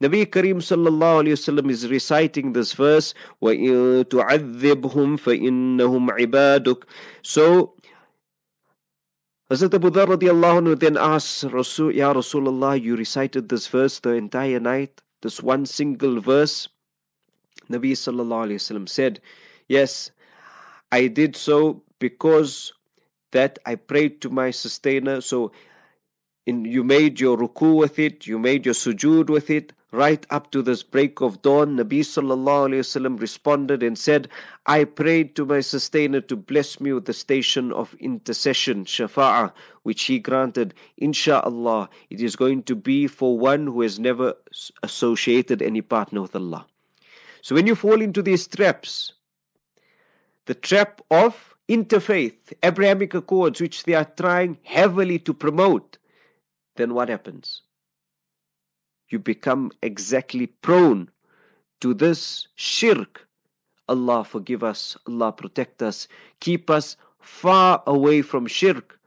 Nabi 0.00 0.24
Kareem 0.26 0.62
sallallahu 0.62 1.24
alayhi 1.24 1.36
wasallam 1.36 1.70
is 1.70 1.88
reciting 1.88 2.52
this 2.52 2.72
verse, 2.72 3.12
وَإِن 3.42 4.04
تُعَذِّبْهُمْ 4.04 5.18
فَإِنَّهُمْ 5.18 6.10
عِبَادُكَ 6.18 6.82
So 7.22 7.74
Hazrat 9.49 9.73
Abu 9.73 9.89
Dhar 9.89 10.05
radiallahu 10.05 10.79
then 10.79 10.95
asks 10.95 11.43
Rasul, 11.43 11.91
Ya 11.91 12.13
Rasulullah, 12.13 12.79
you 12.79 12.95
recited 12.95 13.49
this 13.49 13.65
verse 13.65 13.99
the 13.99 14.11
entire 14.11 14.59
night, 14.59 15.01
this 15.23 15.41
one 15.41 15.65
single 15.65 16.21
verse. 16.21 16.69
Nabi 17.67 17.93
sallallahu 17.93 18.45
alayhi 18.45 18.61
wasallam 18.61 18.87
said, 18.87 19.19
Yes, 19.67 20.11
I 20.91 21.07
did 21.07 21.35
so 21.35 21.81
because 21.97 22.73
that 23.31 23.57
I 23.65 23.73
prayed 23.73 24.21
to 24.21 24.29
my 24.29 24.51
sustainer. 24.51 25.19
So 25.19 25.51
in, 26.45 26.65
you 26.65 26.83
made 26.83 27.19
your 27.19 27.35
ruku 27.35 27.75
with 27.75 27.97
it, 27.97 28.27
you 28.27 28.37
made 28.37 28.65
your 28.67 28.75
sujood 28.75 29.31
with 29.31 29.49
it, 29.49 29.73
right 29.91 30.25
up 30.29 30.51
to 30.51 30.61
this 30.61 30.83
break 30.83 31.21
of 31.21 31.41
dawn, 31.41 31.77
Nabi 31.77 32.01
sallallahu 32.01 32.69
alayhi 32.69 32.79
wasallam 32.79 33.19
responded 33.19 33.81
and 33.81 33.97
said, 33.97 34.29
I 34.65 34.83
prayed 34.83 35.35
to 35.35 35.45
my 35.45 35.61
sustainer 35.61 36.21
to 36.21 36.35
bless 36.35 36.79
me 36.79 36.93
with 36.93 37.05
the 37.05 37.13
station 37.13 37.71
of 37.71 37.95
intercession, 37.95 38.85
shafa'ah, 38.85 39.51
which 39.83 40.03
he 40.03 40.19
granted. 40.19 40.73
Insha'Allah, 41.01 41.89
it 42.09 42.21
is 42.21 42.35
going 42.35 42.63
to 42.63 42.75
be 42.75 43.07
for 43.07 43.37
one 43.37 43.65
who 43.65 43.81
has 43.81 43.99
never 43.99 44.35
associated 44.83 45.61
any 45.61 45.81
partner 45.81 46.21
with 46.21 46.35
Allah. 46.35 46.65
So 47.41 47.55
when 47.55 47.67
you 47.67 47.75
fall 47.75 48.01
into 48.01 48.21
these 48.21 48.47
traps, 48.47 49.13
the 50.45 50.53
trap 50.53 51.01
of 51.09 51.55
interfaith, 51.67 52.53
Abrahamic 52.63 53.13
Accords, 53.13 53.61
which 53.61 53.83
they 53.83 53.93
are 53.93 54.05
trying 54.05 54.57
heavily 54.63 55.19
to 55.19 55.33
promote, 55.33 55.97
then 56.75 56.93
what 56.93 57.09
happens? 57.09 57.61
You 59.09 59.19
become 59.19 59.71
exactly 59.81 60.47
prone 60.47 61.09
to 61.81 61.93
this 61.93 62.47
shirk. 62.55 63.27
Allah 63.87 64.23
forgive 64.23 64.63
us, 64.63 64.97
Allah 65.07 65.31
protect 65.31 65.81
us, 65.81 66.07
keep 66.39 66.69
us 66.69 66.95
far 67.19 67.81
away 67.87 68.21
from 68.21 68.45
shirk. 68.45 68.99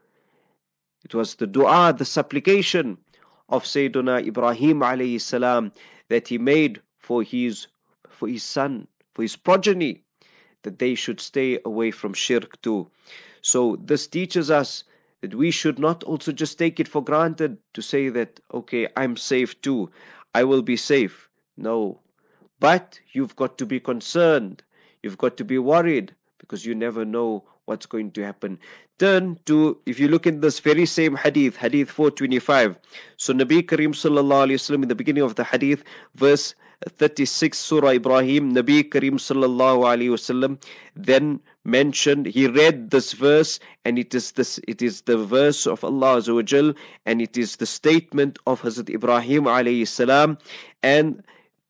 It 1.04 1.14
was 1.14 1.37
the 1.37 1.47
dua, 1.47 1.94
the 1.97 2.04
supplication 2.04 2.99
of 3.49 3.64
Sayyidina 3.64 4.26
Ibrahim 4.26 4.80
alayhi 4.80 5.21
salam 5.21 5.73
that 6.09 6.28
he 6.28 6.38
made 6.38 6.80
for 6.99 7.23
his 7.23 7.66
for 8.09 8.28
his 8.28 8.42
son, 8.42 8.87
for 9.14 9.23
his 9.23 9.37
progeny, 9.37 10.02
that 10.62 10.78
they 10.78 10.94
should 10.94 11.21
stay 11.21 11.59
away 11.64 11.90
from 11.90 12.14
shirk 12.14 12.61
too. 12.62 12.90
So 13.40 13.76
this 13.76 14.06
teaches 14.06 14.50
us 14.50 14.85
that 15.23 15.35
we 15.35 15.50
should 15.50 15.79
not 15.79 16.05
also 16.05 16.33
just 16.33 16.59
take 16.59 16.79
it 16.79 16.88
for 16.88 17.02
granted 17.02 17.57
to 17.75 17.81
say 17.81 18.09
that, 18.11 18.41
okay, 18.52 18.88
I'm 18.97 19.17
safe 19.17 19.61
too, 19.62 19.91
I 20.35 20.45
will 20.45 20.62
be 20.62 20.76
safe. 20.76 21.29
No. 21.57 22.00
But 22.61 23.00
you've 23.12 23.35
got 23.37 23.57
to 23.59 23.67
be 23.67 23.81
concerned, 23.81 24.62
you've 25.02 25.19
got 25.19 25.37
to 25.38 25.45
be 25.45 25.59
worried 25.59 26.14
because 26.38 26.67
you 26.67 26.75
never 26.75 27.05
know 27.05 27.45
what's 27.64 27.87
going 27.87 28.11
to 28.12 28.23
happen. 28.25 28.59
Turn 28.99 29.38
to, 29.47 29.79
if 29.87 29.99
you 29.99 30.09
look 30.09 30.26
in 30.26 30.41
this 30.41 30.59
very 30.61 30.87
same 30.87 31.17
hadith, 31.17 31.57
hadith 31.57 31.91
425. 31.91 32.76
So 33.17 33.33
Nabi 33.33 33.67
Karim 33.67 33.93
sallallahu 33.93 34.49
alayhi 34.49 34.59
wasallam 34.59 34.83
in 34.83 34.88
the 34.88 34.95
beginning 34.95 35.23
of 35.23 35.37
the 35.37 35.45
hadith, 35.45 35.85
verse 36.14 36.55
36 36.88 37.57
Surah 37.57 37.91
Ibrahim, 37.91 38.52
Nabi 38.52 38.91
Karim 38.91 39.19
sallallahu 39.19 39.87
alayhi 39.87 40.11
wasallam 40.11 40.61
then 40.97 41.41
mentioned, 41.63 42.25
he 42.25 42.48
read 42.48 42.92
this 42.92 43.13
verse 43.13 43.60
and 43.86 44.00
it 44.00 44.13
is 44.16 44.32
this, 44.34 44.60
it 44.68 44.82
is 44.82 45.01
the 45.01 45.18
verse 45.18 45.66
of 45.68 45.84
Allah 45.84 46.18
Azza 46.18 46.75
and 47.06 47.22
it 47.22 47.38
is 47.38 47.58
the 47.58 47.66
statement 47.66 48.39
of 48.48 48.62
Hazrat 48.62 48.89
Ibrahim 48.89 49.44
alayhi 49.44 49.88
salam 49.88 50.38
and 50.84 51.24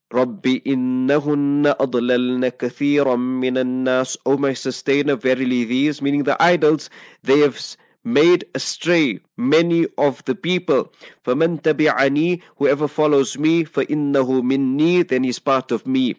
Rabbi 0.10 0.60
innahunna 0.65 1.75
adlalna 1.77 2.51
kathiran 2.51 3.39
minan 3.39 3.84
nas. 3.84 4.15
O 4.25 4.38
my 4.38 4.53
sustainer, 4.53 5.17
verily 5.17 5.65
these, 5.65 6.01
meaning 6.01 6.24
the 6.24 6.41
idols, 6.41 6.89
they 7.24 7.39
have 7.39 7.60
made 8.05 8.46
astray 8.55 9.19
many 9.36 9.86
of 9.98 10.24
the 10.24 10.34
people. 10.34 10.93
فَمَن 11.25 11.62
تَبِعَنِي 11.62 12.41
Whoever 12.55 12.88
follows 12.88 13.38
me, 13.38 13.65
فَإِنَّهُ 13.65 14.41
مِنِّي 14.41 15.05
Then 15.05 15.25
he's 15.25 15.39
part 15.39 15.72
of 15.72 15.86
me. 15.86 16.15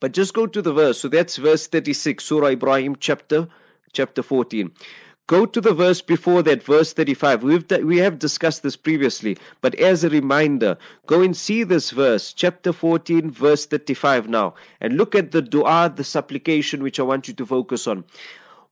But 0.00 0.12
just 0.12 0.34
go 0.34 0.46
to 0.46 0.60
the 0.60 0.72
verse. 0.72 1.00
So 1.00 1.08
that's 1.08 1.36
verse 1.36 1.66
36, 1.66 2.22
Surah 2.22 2.48
Ibrahim, 2.48 2.96
chapter 3.00 3.48
chapter 3.94 4.22
14. 4.22 4.70
Go 5.26 5.46
to 5.46 5.60
the 5.60 5.72
verse 5.72 6.02
before 6.02 6.42
that, 6.42 6.62
verse 6.62 6.92
35. 6.92 7.42
We've 7.42 7.64
we 7.82 7.96
have 7.96 8.18
discussed 8.18 8.62
this 8.62 8.76
previously, 8.76 9.38
but 9.62 9.74
as 9.76 10.04
a 10.04 10.10
reminder, 10.10 10.76
go 11.06 11.22
and 11.22 11.34
see 11.34 11.62
this 11.62 11.90
verse, 11.92 12.34
chapter 12.34 12.74
14, 12.74 13.30
verse 13.30 13.64
35 13.64 14.28
now, 14.28 14.54
and 14.82 14.98
look 14.98 15.14
at 15.14 15.30
the 15.30 15.40
dua, 15.40 15.90
the 15.96 16.04
supplication 16.04 16.82
which 16.82 17.00
I 17.00 17.04
want 17.04 17.28
you 17.28 17.34
to 17.34 17.46
focus 17.46 17.86
on. 17.86 18.04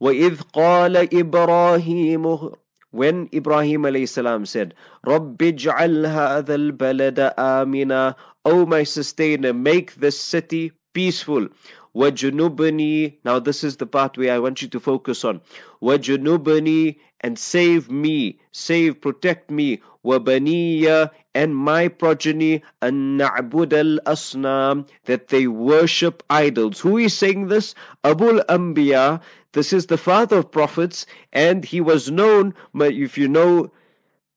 وإذ 0.02 0.42
قال 0.52 1.08
إبراهيم 1.08 2.56
when 2.90 3.30
Ibrahim 3.32 3.84
alayhi 3.84 4.06
salam 4.06 4.44
said, 4.44 4.75
رَبِّ 5.06 5.38
اجْعَلْ 5.38 6.06
هَذَا 6.06 6.76
الْبَلَدَ 6.76 7.34
آمِنًا 7.37 8.14
O 8.44 8.66
my 8.66 8.82
sustainer, 8.82 9.54
make 9.54 9.94
this 9.94 10.20
city 10.20 10.72
peaceful. 10.96 11.49
وَجُنُبْنِي 11.94 13.18
Now 13.25 13.38
this 13.38 13.62
is 13.62 13.76
the 13.76 13.87
part 13.87 14.16
where 14.16 14.34
I 14.34 14.38
want 14.38 14.62
you 14.62 14.68
to 14.68 14.80
focus 14.80 15.25
on. 15.25 15.40
وَجُنُبْنِي 15.82 16.96
and 17.20 17.38
save 17.38 17.90
me, 17.90 18.40
save, 18.50 19.00
protect 19.00 19.50
me. 19.50 19.80
وَبَنِيَّ 20.04 21.11
and 21.34 21.56
my 21.56 21.88
progeny 21.88 22.62
أَن 22.82 23.18
نَعْبُدَ 23.18 23.68
الْأَصْنَامِ 23.68 24.88
that 25.04 25.28
they 25.28 25.46
worship 25.46 26.22
idols. 26.28 26.80
Who 26.80 26.99
is 26.99 27.14
saying 27.16 27.49
this? 27.49 27.75
Abul 28.02 28.40
Anbiya. 28.49 29.20
This 29.52 29.72
is 29.72 29.87
the 29.87 29.99
father 29.99 30.38
of 30.38 30.50
prophets 30.50 31.06
and 31.32 31.64
he 31.64 31.80
was 31.80 32.11
known, 32.11 32.54
if 32.75 33.18
you 33.18 33.28
know 33.28 33.70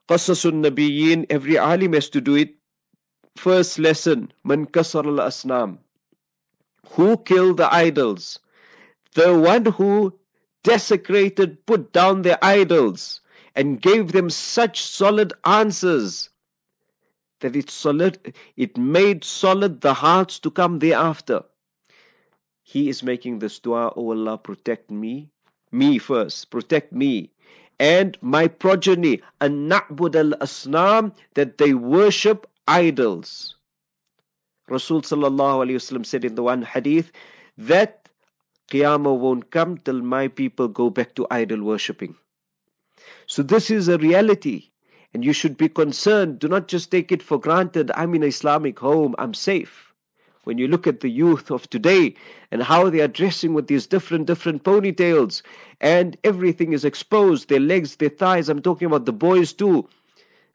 Qasasun 0.09 0.63
Nabiyyin, 0.63 1.25
every 1.29 1.57
alim 1.57 1.93
has 1.93 2.09
to 2.09 2.21
do 2.21 2.35
it. 2.35 2.53
First 3.37 3.79
lesson, 3.79 4.31
Man 4.43 4.65
Kasar 4.67 5.05
al-Asnam. 5.05 5.79
who 6.90 7.16
killed 7.18 7.58
the 7.58 7.72
idols? 7.72 8.38
The 9.14 9.38
one 9.38 9.66
who 9.66 10.18
desecrated, 10.62 11.64
put 11.66 11.92
down 11.92 12.22
their 12.22 12.38
idols, 12.42 13.20
and 13.54 13.80
gave 13.80 14.12
them 14.12 14.30
such 14.30 14.82
solid 14.82 15.32
answers 15.44 16.30
that 17.40 17.56
it 17.56 17.70
solid 17.70 18.34
it 18.56 18.76
made 18.76 19.24
solid 19.24 19.80
the 19.80 19.94
hearts 19.94 20.38
to 20.40 20.50
come 20.50 20.78
thereafter. 20.78 21.42
He 22.62 22.88
is 22.88 23.02
making 23.02 23.38
this 23.38 23.58
dua, 23.58 23.92
O 23.96 24.10
Allah, 24.10 24.38
protect 24.38 24.90
me, 24.90 25.30
me 25.72 25.98
first, 25.98 26.50
protect 26.50 26.92
me, 26.92 27.30
and 27.78 28.16
my 28.20 28.46
progeny, 28.46 29.22
and 29.40 29.70
na'bud 29.70 30.14
al 30.14 30.38
asnam, 30.38 31.14
that 31.34 31.58
they 31.58 31.74
worship 31.74 32.46
idols. 32.68 33.56
Rasul 34.70 35.02
sallallahu 35.02 36.06
said 36.06 36.24
in 36.24 36.36
the 36.36 36.42
one 36.44 36.62
hadith 36.62 37.10
that 37.58 38.08
Qiyamah 38.70 39.18
won't 39.18 39.50
come 39.50 39.78
till 39.78 40.00
my 40.00 40.28
people 40.28 40.68
go 40.68 40.90
back 40.90 41.14
to 41.16 41.26
idol 41.30 41.62
worshipping. 41.62 42.14
So 43.26 43.42
this 43.42 43.70
is 43.70 43.88
a 43.88 43.98
reality. 43.98 44.70
And 45.12 45.24
you 45.24 45.32
should 45.32 45.56
be 45.56 45.68
concerned. 45.68 46.38
Do 46.38 46.46
not 46.46 46.68
just 46.68 46.92
take 46.92 47.10
it 47.10 47.20
for 47.20 47.38
granted. 47.38 47.90
I'm 47.96 48.14
in 48.14 48.22
an 48.22 48.28
Islamic 48.28 48.78
home. 48.78 49.16
I'm 49.18 49.34
safe. 49.34 49.92
When 50.44 50.56
you 50.56 50.68
look 50.68 50.86
at 50.86 51.00
the 51.00 51.10
youth 51.10 51.50
of 51.50 51.68
today 51.68 52.14
and 52.52 52.62
how 52.62 52.88
they 52.88 53.00
are 53.00 53.08
dressing 53.08 53.52
with 53.52 53.66
these 53.66 53.88
different, 53.88 54.26
different 54.26 54.62
ponytails 54.62 55.42
and 55.80 56.16
everything 56.22 56.72
is 56.72 56.84
exposed, 56.84 57.48
their 57.48 57.60
legs, 57.60 57.96
their 57.96 58.08
thighs, 58.08 58.48
I'm 58.48 58.62
talking 58.62 58.86
about 58.86 59.04
the 59.04 59.12
boys 59.12 59.52
too, 59.52 59.88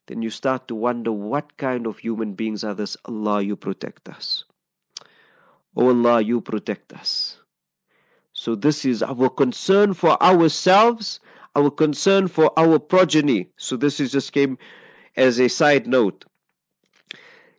then 0.08 0.22
you 0.22 0.30
start 0.30 0.68
to 0.68 0.76
wonder 0.76 1.12
what 1.12 1.58
kind 1.58 1.88
of 1.88 1.98
human 1.98 2.34
beings 2.34 2.64
are 2.64 2.74
this? 2.74 2.96
Allah, 3.06 3.42
you 3.42 3.56
protect 3.56 4.08
us. 4.10 4.46
Oh 5.76 5.90
Allah, 5.90 6.22
you 6.22 6.42
protect 6.42 6.94
us. 6.94 7.38
So 8.34 8.56
this 8.56 8.86
is 8.86 9.02
our 9.02 9.30
concern 9.30 9.94
for 9.94 10.22
ourselves, 10.22 11.20
our 11.56 11.70
concern 11.70 12.28
for 12.28 12.52
our 12.58 12.80
progeny. 12.80 13.50
So 13.58 13.78
this 13.78 14.00
is 14.00 14.12
just 14.12 14.34
came 14.34 14.58
as 15.16 15.40
a 15.40 15.48
side 15.48 15.88
note. 15.88 16.26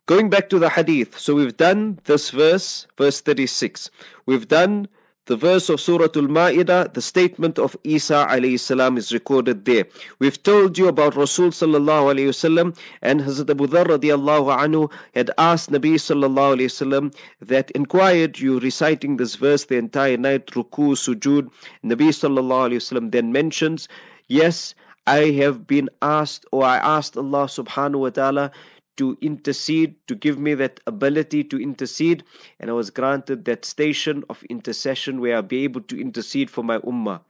Going 0.06 0.30
back 0.30 0.48
to 0.50 0.58
the 0.58 0.68
hadith, 0.68 1.18
so 1.18 1.34
we've 1.34 1.56
done 1.56 1.98
this 2.04 2.30
verse, 2.30 2.86
verse 2.96 3.20
36. 3.20 3.90
We've 4.26 4.46
done 4.46 4.86
the 5.26 5.37
verse 5.37 5.68
of 5.68 5.80
Surah 5.80 6.09
Al-Ma'idah, 6.14 6.95
the 6.95 7.02
statement 7.02 7.59
of 7.59 7.76
Isa 7.83 8.26
alayhi 8.30 8.59
salam 8.61 8.97
is 8.97 9.12
recorded 9.12 9.64
there. 9.64 9.85
We've 10.21 10.40
told 10.40 10.78
you 10.78 10.87
about 10.87 11.16
Rasul 11.16 11.50
sallallahu 11.50 12.14
alayhi 12.14 12.28
wasallam 12.28 12.76
and 13.02 13.21
Hazrat 13.21 13.50
Abu 13.50 13.66
Dharr 13.66 13.87
radiallahu 13.87 14.56
anhu 14.56 14.90
had 15.14 15.33
asked 15.37 15.71
Nabi 15.71 15.95
sallallahu 15.95 16.56
alayhi 16.56 16.71
wasallam 16.71 17.14
that 17.40 17.73
inquired 17.73 18.38
you 18.38 18.61
reciting 18.61 19.16
this 19.16 19.35
verse 19.35 19.64
the 19.64 19.76
entire 19.76 20.16
night, 20.16 20.47
ruku, 20.47 20.95
sujud. 20.95 21.50
Nabi 21.85 22.09
sallallahu 22.14 22.71
alayhi 22.71 22.83
wasallam 22.83 23.11
then 23.11 23.33
mentions, 23.33 23.88
yes, 24.28 24.76
I 25.09 25.30
have 25.42 25.66
been 25.66 25.88
asked 26.02 26.47
or 26.52 26.64
I 26.64 26.78
asked 26.78 27.16
Allah 27.16 27.47
subhanahu 27.47 28.00
wa 28.00 28.11
ta'ala 28.11 28.50
to 28.96 29.16
intercede, 29.20 29.94
to 30.06 30.14
give 30.14 30.38
me 30.38 30.54
that 30.54 30.80
ability 30.86 31.44
to 31.44 31.60
intercede. 31.60 32.24
And 32.60 32.70
I 32.70 32.72
was 32.72 32.90
granted 32.90 33.44
that 33.44 33.64
station 33.64 34.24
of 34.30 34.42
intercession 34.44 35.20
where 35.20 35.36
I'll 35.36 35.42
be 35.42 35.64
able 35.64 35.82
to 35.82 36.00
intercede 36.00 36.50
for 36.50 36.64
my 36.64 36.78
ummah. 36.78 37.20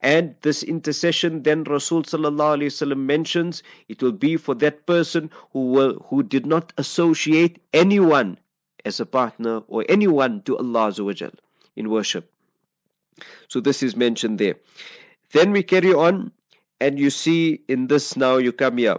And 0.00 0.36
this 0.42 0.62
intercession, 0.62 1.42
then 1.42 1.64
Rasul 1.64 2.04
mentions, 2.94 3.62
it 3.88 4.00
will 4.00 4.12
be 4.12 4.36
for 4.36 4.54
that 4.54 4.86
person 4.86 5.30
who 5.52 5.72
will, 5.72 6.06
who 6.08 6.22
did 6.22 6.46
not 6.46 6.72
associate 6.78 7.60
anyone 7.72 8.38
as 8.84 9.00
a 9.00 9.06
partner 9.06 9.62
or 9.66 9.84
anyone 9.88 10.42
to 10.42 10.56
Allah 10.56 10.94
in 11.74 11.90
worship. 11.90 12.30
So 13.48 13.60
this 13.60 13.82
is 13.82 13.96
mentioned 13.96 14.38
there. 14.38 14.54
Then 15.32 15.50
we 15.50 15.64
carry 15.64 15.92
on, 15.92 16.30
and 16.80 16.98
you 16.98 17.10
see 17.10 17.60
in 17.66 17.88
this 17.88 18.16
now 18.16 18.36
you 18.36 18.52
come 18.52 18.78
here. 18.78 18.98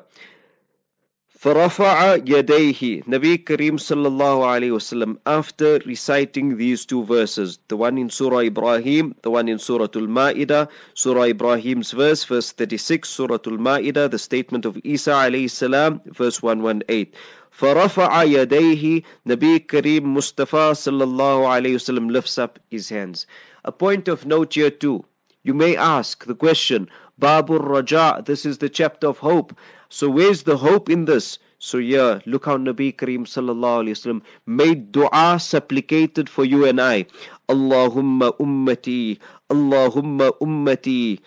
فرفع 1.45 2.15
يديه 2.15 3.03
Nabi 3.05 3.37
Kareem 3.37 3.77
sallallahu 3.77 4.47
alayhi 4.49 4.73
wasallam 4.73 5.19
after 5.27 5.79
reciting 5.85 6.57
these 6.57 6.87
two 6.87 7.05
verses 7.05 7.59
the 7.69 7.77
one 7.77 7.99
in 7.99 8.09
Surah 8.09 8.39
Ibrahim 8.39 9.15
the 9.21 9.31
one 9.31 9.47
in 9.49 9.59
Surah 9.59 9.89
Al-Ma'idah 9.95 10.69
Surah 10.95 11.25
Ibrahim's 11.25 11.91
verse 11.91 12.25
verse 12.25 12.53
36 12.53 13.07
Surah 13.07 13.39
Al-Ma'idah 13.47 14.11
the 14.11 14.19
statement 14.19 14.65
of 14.65 14.79
Isa 14.85 15.11
alayhi 15.11 15.51
salam 15.51 16.01
verse 16.07 16.43
118 16.43 17.13
فرفع 17.51 18.23
يديه 18.25 19.03
Nabi 19.29 19.61
Kareem 19.67 20.03
Mustafa 20.03 20.73
sallallahu 20.73 21.45
alayhi 21.45 21.77
wasallam 21.77 22.11
lifts 22.11 22.39
up 22.39 22.59
his 22.71 22.89
hands 22.89 23.27
a 23.67 23.71
point 23.71 24.09
of 24.09 24.25
note 24.25 24.55
here 24.55 24.71
too 24.71 25.05
you 25.43 25.53
may 25.53 25.77
ask 25.77 26.25
the 26.25 26.35
question 26.35 26.89
Babur 27.20 27.60
Raja 27.60 28.22
this 28.26 28.46
is 28.46 28.58
the 28.60 28.70
chapter 28.70 29.08
of 29.08 29.20
hope 29.20 29.54
so 29.92 30.08
where's 30.08 30.44
the 30.44 30.58
hope 30.58 30.88
in 30.88 31.06
this? 31.06 31.40
So 31.58 31.80
yeah, 31.80 32.20
look 32.28 32.46
how 32.46 32.58
Nabi 32.58 32.96
Kareem 32.96 33.26
sallallahu 33.26 33.90
alayhi 33.90 33.98
wasallam 33.98 34.22
made 34.46 34.92
dua 34.92 35.40
supplicated 35.42 36.30
for 36.30 36.46
you 36.46 36.64
and 36.66 36.80
I. 36.80 37.08
Allahumma 37.50 38.38
ummati, 38.38 39.18
Allahumma 39.50 40.30
ummati. 40.40 41.20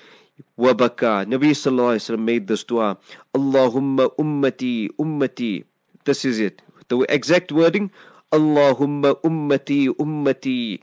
Wabaka. 0.56 1.26
Nabi 1.26 1.50
sallallahu 1.58 1.98
alayhi 1.98 2.06
wasallam 2.06 2.24
made 2.24 2.46
this 2.46 2.62
dua. 2.62 2.96
Allahumma 3.34 4.14
ummati, 4.14 4.90
ummati. 4.94 5.64
This 6.04 6.24
is 6.24 6.38
it. 6.38 6.62
The 6.86 7.00
exact 7.08 7.50
wording. 7.50 7.90
Allahumma 8.30 9.18
ummati, 9.26 9.88
ummati. 9.88 10.78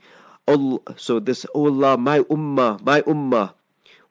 Allah, 0.46 0.80
so 0.96 1.18
this, 1.18 1.46
oh 1.54 1.66
Allah, 1.72 1.96
my 1.96 2.20
ummah, 2.28 2.78
my 2.84 3.00
ummah. 3.02 3.54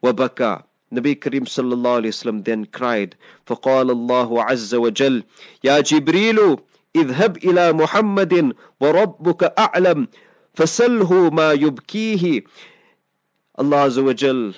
Wabaka. 0.03 0.63
Nabi 0.92 1.20
Karim 1.20 1.44
sallallahu 1.44 1.98
alayhi 2.02 2.14
wasallam 2.14 2.44
then 2.44 2.66
cried, 2.66 3.16
فقال 3.46 3.90
الله 3.90 4.42
عز 4.42 4.74
وجل 4.74 5.24
يا 5.64 5.80
جبريل 5.80 6.56
اذهب 6.96 7.36
إلى 7.44 7.72
محمد 7.72 8.52
وربك 8.80 9.42
أعلم 9.58 10.08
فسله 10.54 11.30
ما 11.30 11.52
يبكيه 11.52 12.44
Allah 13.56 13.86
Azza 13.86 14.02
wa 14.04 14.12
Jal, 14.12 14.52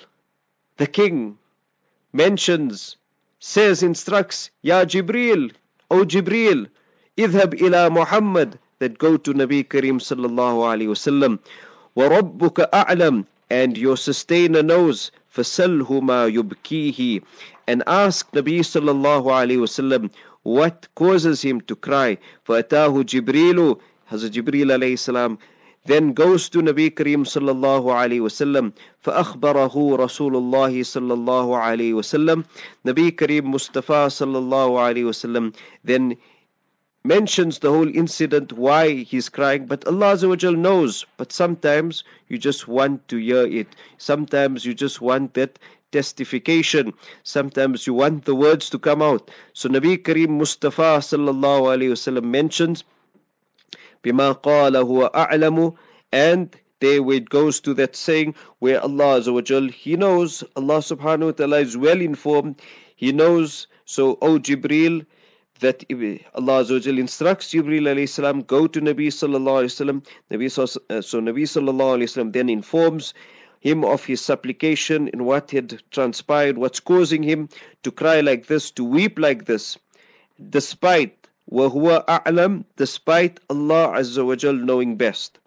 the 0.78 0.86
King, 0.86 1.36
mentions, 2.14 2.96
says, 3.38 3.82
instructs, 3.82 4.50
Ya 4.62 4.86
Jibreel, 4.86 5.52
O 5.90 6.04
Jibreel, 6.06 6.68
اذهب 7.18 7.54
إلى 7.60 7.92
Muhammad, 7.92 8.58
that 8.78 8.96
go 8.96 9.18
to 9.18 9.34
Nabi 9.34 9.68
Karim 9.68 9.98
sallallahu 10.00 10.64
alayhi 10.64 10.88
wasallam, 10.88 11.38
وَرَبُّكَ 11.94 12.70
أَعْلَمُ 12.72 13.26
and 13.50 13.76
your 13.76 13.96
sustainer 13.98 14.62
knows 14.62 15.10
فَسَلْهُ 15.34 15.88
مَا 16.00 16.26
يُبْكِيهِ 16.32 17.22
and 17.66 17.82
ask 17.86 18.30
Nabi 18.32 18.60
sallallahu 18.60 19.26
alayhi 19.26 19.58
wasallam 19.58 20.10
what 20.42 20.86
causes 20.94 21.42
him 21.42 21.60
to 21.62 21.74
cry. 21.76 22.16
فَأَتَاهُ 22.46 23.02
جِبْرِيلُ 23.02 23.80
Hazrat 24.10 24.30
Jibreel 24.30 24.70
alayhi 24.70 24.96
salam 24.96 25.36
then 25.86 26.12
goes 26.12 26.48
to 26.48 26.58
Nabi 26.62 26.90
Kareem 26.90 27.26
sallallahu 27.26 27.90
alayhi 27.90 28.22
wasallam 28.22 28.72
فأخبره 29.02 29.74
رسول 29.96 30.36
الله 30.36 30.82
صلى 30.82 31.14
الله 31.14 31.56
عليه 31.56 31.92
وسلم 31.94 32.44
Nabi 32.86 33.10
Kareem 33.10 33.44
Mustafa 33.44 34.06
sallallahu 34.06 34.78
alayhi 34.78 35.10
wasallam 35.10 35.52
then 35.82 36.16
mentions 37.04 37.60
the 37.60 37.70
whole 37.70 37.88
incident, 37.94 38.52
why 38.52 38.94
he's 38.94 39.28
crying, 39.28 39.66
but 39.66 39.86
Allah 39.86 40.14
Azza 40.14 40.58
knows. 40.58 41.06
But 41.16 41.32
sometimes 41.32 42.02
you 42.28 42.36
just 42.38 42.66
want 42.66 43.06
to 43.08 43.16
hear 43.18 43.46
it. 43.46 43.68
Sometimes 43.98 44.66
you 44.66 44.74
just 44.74 45.00
want 45.00 45.34
that 45.34 45.58
testification. 45.92 46.92
Sometimes 47.22 47.86
you 47.86 47.94
want 47.94 48.24
the 48.24 48.34
words 48.34 48.68
to 48.70 48.78
come 48.78 49.02
out. 49.02 49.30
So 49.52 49.68
Nabi 49.68 49.96
Kareem 49.98 50.30
Mustafa 50.30 50.98
sallallahu 50.98 51.70
alayhi 51.74 51.92
wasallam 51.94 52.24
mentions, 52.24 52.84
بما 54.04 54.32
قال 54.42 54.76
هو 54.76 55.10
أعلم 55.14 55.74
and 56.12 56.56
there 56.80 57.02
where 57.02 57.16
it 57.16 57.28
goes 57.30 57.60
to 57.60 57.74
that 57.74 57.96
saying 57.96 58.34
where 58.58 58.80
Allah 58.82 59.20
Azza 59.20 59.70
He 59.72 59.96
knows, 59.96 60.44
Allah 60.54 60.78
subhanahu 60.78 61.24
wa 61.26 61.32
ta'ala 61.32 61.58
is 61.60 61.76
well 61.76 62.00
informed. 62.00 62.60
He 62.94 63.12
knows, 63.12 63.66
so 63.84 64.18
O 64.20 64.38
Jibreel, 64.38 65.06
that 65.60 65.84
Allah 66.34 66.62
Azza 66.62 66.98
instructs 66.98 67.52
Jibreel 67.52 67.82
alayhi 67.82 68.08
salam, 68.08 68.42
go 68.42 68.66
to 68.66 68.80
Nabi 68.80 69.08
sallallahu 69.08 69.64
alayhi 69.64 69.74
wasallam. 69.74 70.06
Nabi, 70.30 70.50
so, 70.50 70.64
uh, 70.90 71.00
so 71.00 71.20
Nabi 71.20 71.42
sallallahu 71.42 71.98
alayhi 71.98 72.08
wasallam 72.10 72.32
then 72.32 72.48
informs 72.48 73.14
him 73.60 73.84
of 73.84 74.04
his 74.04 74.20
supplication 74.20 75.08
and 75.12 75.24
what 75.24 75.50
had 75.50 75.82
transpired, 75.90 76.58
what's 76.58 76.80
causing 76.80 77.22
him 77.22 77.48
to 77.82 77.90
cry 77.90 78.20
like 78.20 78.46
this, 78.46 78.70
to 78.72 78.84
weep 78.84 79.18
like 79.18 79.46
this, 79.46 79.78
despite 80.50 81.26
وهو 81.50 82.04
أعلم 82.08 82.64
despite 82.76 83.38
Allah 83.48 83.94
Azza 83.96 84.26
wa 84.26 84.34
Jal 84.34 84.54
knowing 84.54 84.96
best. 84.96 85.38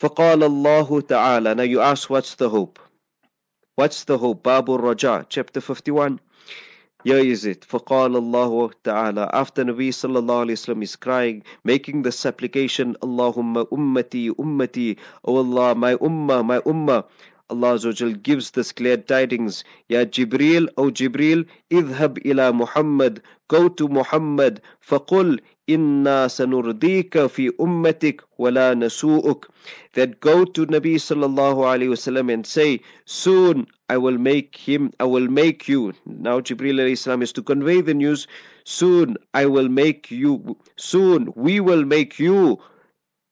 فقال 0.00 0.42
الله 0.42 1.00
تعالى 1.02 1.56
Now 1.56 1.62
you 1.62 1.80
ask 1.80 2.10
what's 2.10 2.34
the 2.34 2.48
hope? 2.48 2.78
What's 3.76 4.04
the 4.04 4.18
hope? 4.18 4.42
Babu 4.42 4.78
Raja, 4.78 5.26
chapter 5.28 5.60
51. 5.60 6.20
Here 7.04 7.18
is 7.18 7.44
it. 7.44 7.66
فقال 7.66 8.16
الله 8.16 8.70
تعالى 8.82 9.30
After 9.34 9.62
Nabi 9.62 9.88
sallallahu 9.90 10.48
alayhi 10.48 10.56
wasallam 10.56 10.82
is 10.82 10.96
crying, 10.96 11.42
making 11.62 12.00
the 12.00 12.10
supplication, 12.10 12.96
Allahumma 13.02 13.66
ummati 13.68 14.30
ummati, 14.30 14.96
O 15.22 15.36
Allah, 15.36 15.74
my 15.74 15.96
ummah, 15.96 16.42
my 16.42 16.60
ummah. 16.60 17.04
Allah 17.49 17.73
Azawajal 17.75 18.21
gives 18.21 18.51
this 18.51 18.71
clear 18.71 18.97
tidings 18.97 19.63
Ya 19.89 20.05
Jibreel, 20.05 20.67
O 20.77 20.91
Jibreel, 20.91 21.45
idhab 21.71 22.19
ila 22.25 22.53
Muhammad, 22.53 23.21
go 23.47 23.67
to 23.69 23.87
Muhammad, 23.87 24.61
faqul 24.81 25.39
inna 25.67 26.27
sanurdika 26.29 27.29
fi 27.29 27.49
ummatik 27.59 28.21
wala 28.37 28.75
nasu'uk. 28.75 29.45
That 29.93 30.19
go 30.19 30.45
to 30.45 30.65
Nabi 30.67 30.95
sallallahu 30.95 31.65
alaihi 31.65 31.89
wasallam 31.89 32.31
and 32.33 32.45
say 32.45 32.81
soon 33.05 33.65
I 33.89 33.97
will 33.97 34.17
make 34.17 34.55
him 34.55 34.91
I 34.99 35.05
will 35.05 35.27
make 35.27 35.67
you. 35.67 35.93
Now 36.05 36.39
Jibril 36.41 36.75
alayhi 36.81 36.97
salam 36.97 37.21
is 37.21 37.33
to 37.33 37.41
convey 37.43 37.81
the 37.81 37.93
news 37.93 38.27
soon 38.63 39.17
I 39.33 39.45
will 39.47 39.69
make 39.69 40.11
you 40.11 40.57
soon 40.77 41.33
we 41.35 41.59
will 41.59 41.85
make 41.85 42.19
you 42.19 42.59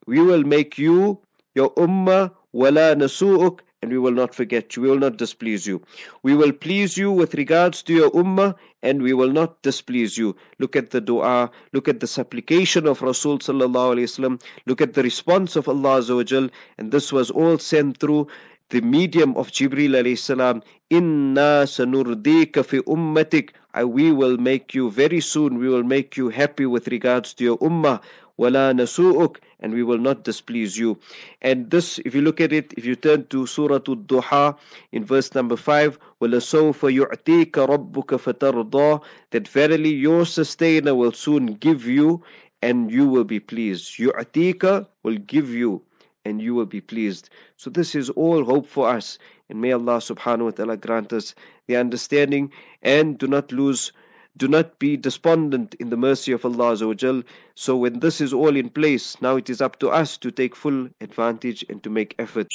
we 0.08 0.22
will 0.22 0.44
make 0.44 0.78
you 0.78 1.20
your 1.56 1.72
ummah 1.76 2.32
wala 2.54 2.96
nasu'uk 2.96 3.60
and 3.82 3.92
we 3.92 3.98
will 3.98 4.12
not 4.12 4.34
forget 4.34 4.76
you. 4.76 4.82
We 4.84 4.90
will 4.90 5.00
not 5.00 5.18
displease 5.18 5.68
you. 5.68 5.82
We 6.24 6.36
will 6.36 6.52
please 6.52 6.98
you 6.98 7.12
with 7.12 7.36
regards 7.36 7.84
to 7.84 7.94
your 7.94 8.12
ummah 8.12 8.56
and 8.82 9.02
we 9.02 9.14
will 9.14 9.32
not 9.32 9.62
displease 9.62 10.18
you. 10.18 10.36
Look 10.60 10.76
at 10.76 10.90
the 10.92 11.02
dua, 11.02 11.52
look 11.74 11.88
at 11.88 12.00
the 12.00 12.08
supplication 12.08 12.88
of 12.88 13.02
Rasul 13.02 13.40
sallallahu 13.40 13.96
alaihi 13.96 14.10
wasallam, 14.10 14.42
look 14.66 14.82
at 14.82 14.94
the 14.94 15.04
response 15.04 15.56
of 15.56 15.68
Allah 15.68 16.00
azawajal, 16.00 16.50
and 16.78 16.92
this 16.92 17.12
was 17.12 17.30
all 17.30 17.58
sent 17.58 18.00
through 18.00 18.28
the 18.70 18.82
medium 18.82 19.36
of 19.38 19.50
Jibril 19.50 19.92
alayhi 19.92 20.18
salam. 20.18 20.62
Inna 20.90 21.64
sanurdika 21.66 22.66
fi 22.66 22.80
ummatik 22.80 23.52
We 23.77 24.13
will 24.13 24.37
make 24.37 24.75
you 24.75 24.91
very 24.91 25.21
soon. 25.21 25.59
We 25.59 25.69
will 25.69 25.83
make 25.83 26.17
you 26.17 26.29
happy 26.29 26.67
with 26.67 26.89
regards 26.89 27.35
to 27.35 27.45
your 27.45 27.59
ummah. 27.59 28.01
Wala 28.37 28.73
nasu'uk 28.75 29.37
and 29.61 29.73
we 29.73 29.83
will 29.83 29.99
not 29.99 30.25
displease 30.25 30.77
you. 30.77 30.99
And 31.41 31.71
this, 31.71 32.01
if 32.05 32.15
you 32.15 32.21
look 32.21 32.41
at 32.41 32.53
it, 32.53 32.75
if 32.77 32.85
you 32.85 32.97
turn 32.97 33.27
to 33.27 33.47
Surah 33.47 33.77
Al-Duha 33.77 34.57
in 34.91 35.05
verse 35.05 35.35
number 35.35 35.57
5, 35.57 35.99
وَلَسَوْفَ 36.21 36.81
يُعْتِيكَ 36.81 37.53
رَبُّكَ 37.53 37.93
فَتَرْضَى 37.93 39.03
That 39.31 39.49
verily 39.49 39.91
your 39.91 40.27
sustainer 40.27 40.95
will 40.95 41.13
soon 41.13 41.55
give 41.55 41.87
you 41.87 42.23
and 42.63 42.91
you 42.91 43.07
will 43.07 43.25
be 43.25 43.39
pleased. 43.39 43.99
يُعْتِيكَ 43.99 44.87
will 45.05 45.19
give 45.19 45.51
you 45.51 45.83
and 46.25 46.41
you 46.41 46.55
will 46.55 46.67
be 46.67 46.81
pleased. 46.81 47.31
So 47.57 47.71
this 47.71 47.95
is 47.95 48.11
all 48.11 48.45
hope 48.45 48.67
for 48.67 48.89
us. 48.89 49.19
And 49.49 49.61
may 49.61 49.73
Allah 49.73 49.99
subhanahu 49.99 50.45
wa 50.45 50.51
ta'ala 50.51 50.77
grant 50.77 51.13
us 51.13 51.35
the 51.68 51.76
understanding 51.76 52.52
and 52.82 53.18
do 53.18 53.28
not 53.28 53.52
lose 53.52 53.92
do 54.38 54.48
not 54.48 54.78
be 54.78 54.96
despondent 54.96 55.74
in 55.80 55.90
the 55.90 55.98
mercy 55.98 56.32
of 56.32 56.46
Allah 56.46 56.74
Azawajal. 56.74 57.24
So 57.56 57.76
when 57.76 58.00
this 58.02 58.22
is 58.22 58.34
all 58.34 58.56
in 58.56 58.70
place, 58.70 59.20
now 59.20 59.36
it 59.36 59.50
is 59.50 59.62
up 59.62 59.80
to 59.80 59.90
us 59.90 60.16
to 60.18 60.30
take 60.30 60.56
full 60.56 60.90
advantage 61.02 61.66
and 61.70 61.82
to 61.84 61.90
make 61.90 62.14
effort. 62.20 62.48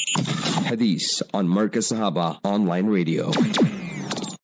Hadith 0.64 1.22
on 1.34 1.48
Marcus 1.48 1.90
Sahaba 1.90 2.38
Online 2.44 2.86
Radio. 2.86 3.32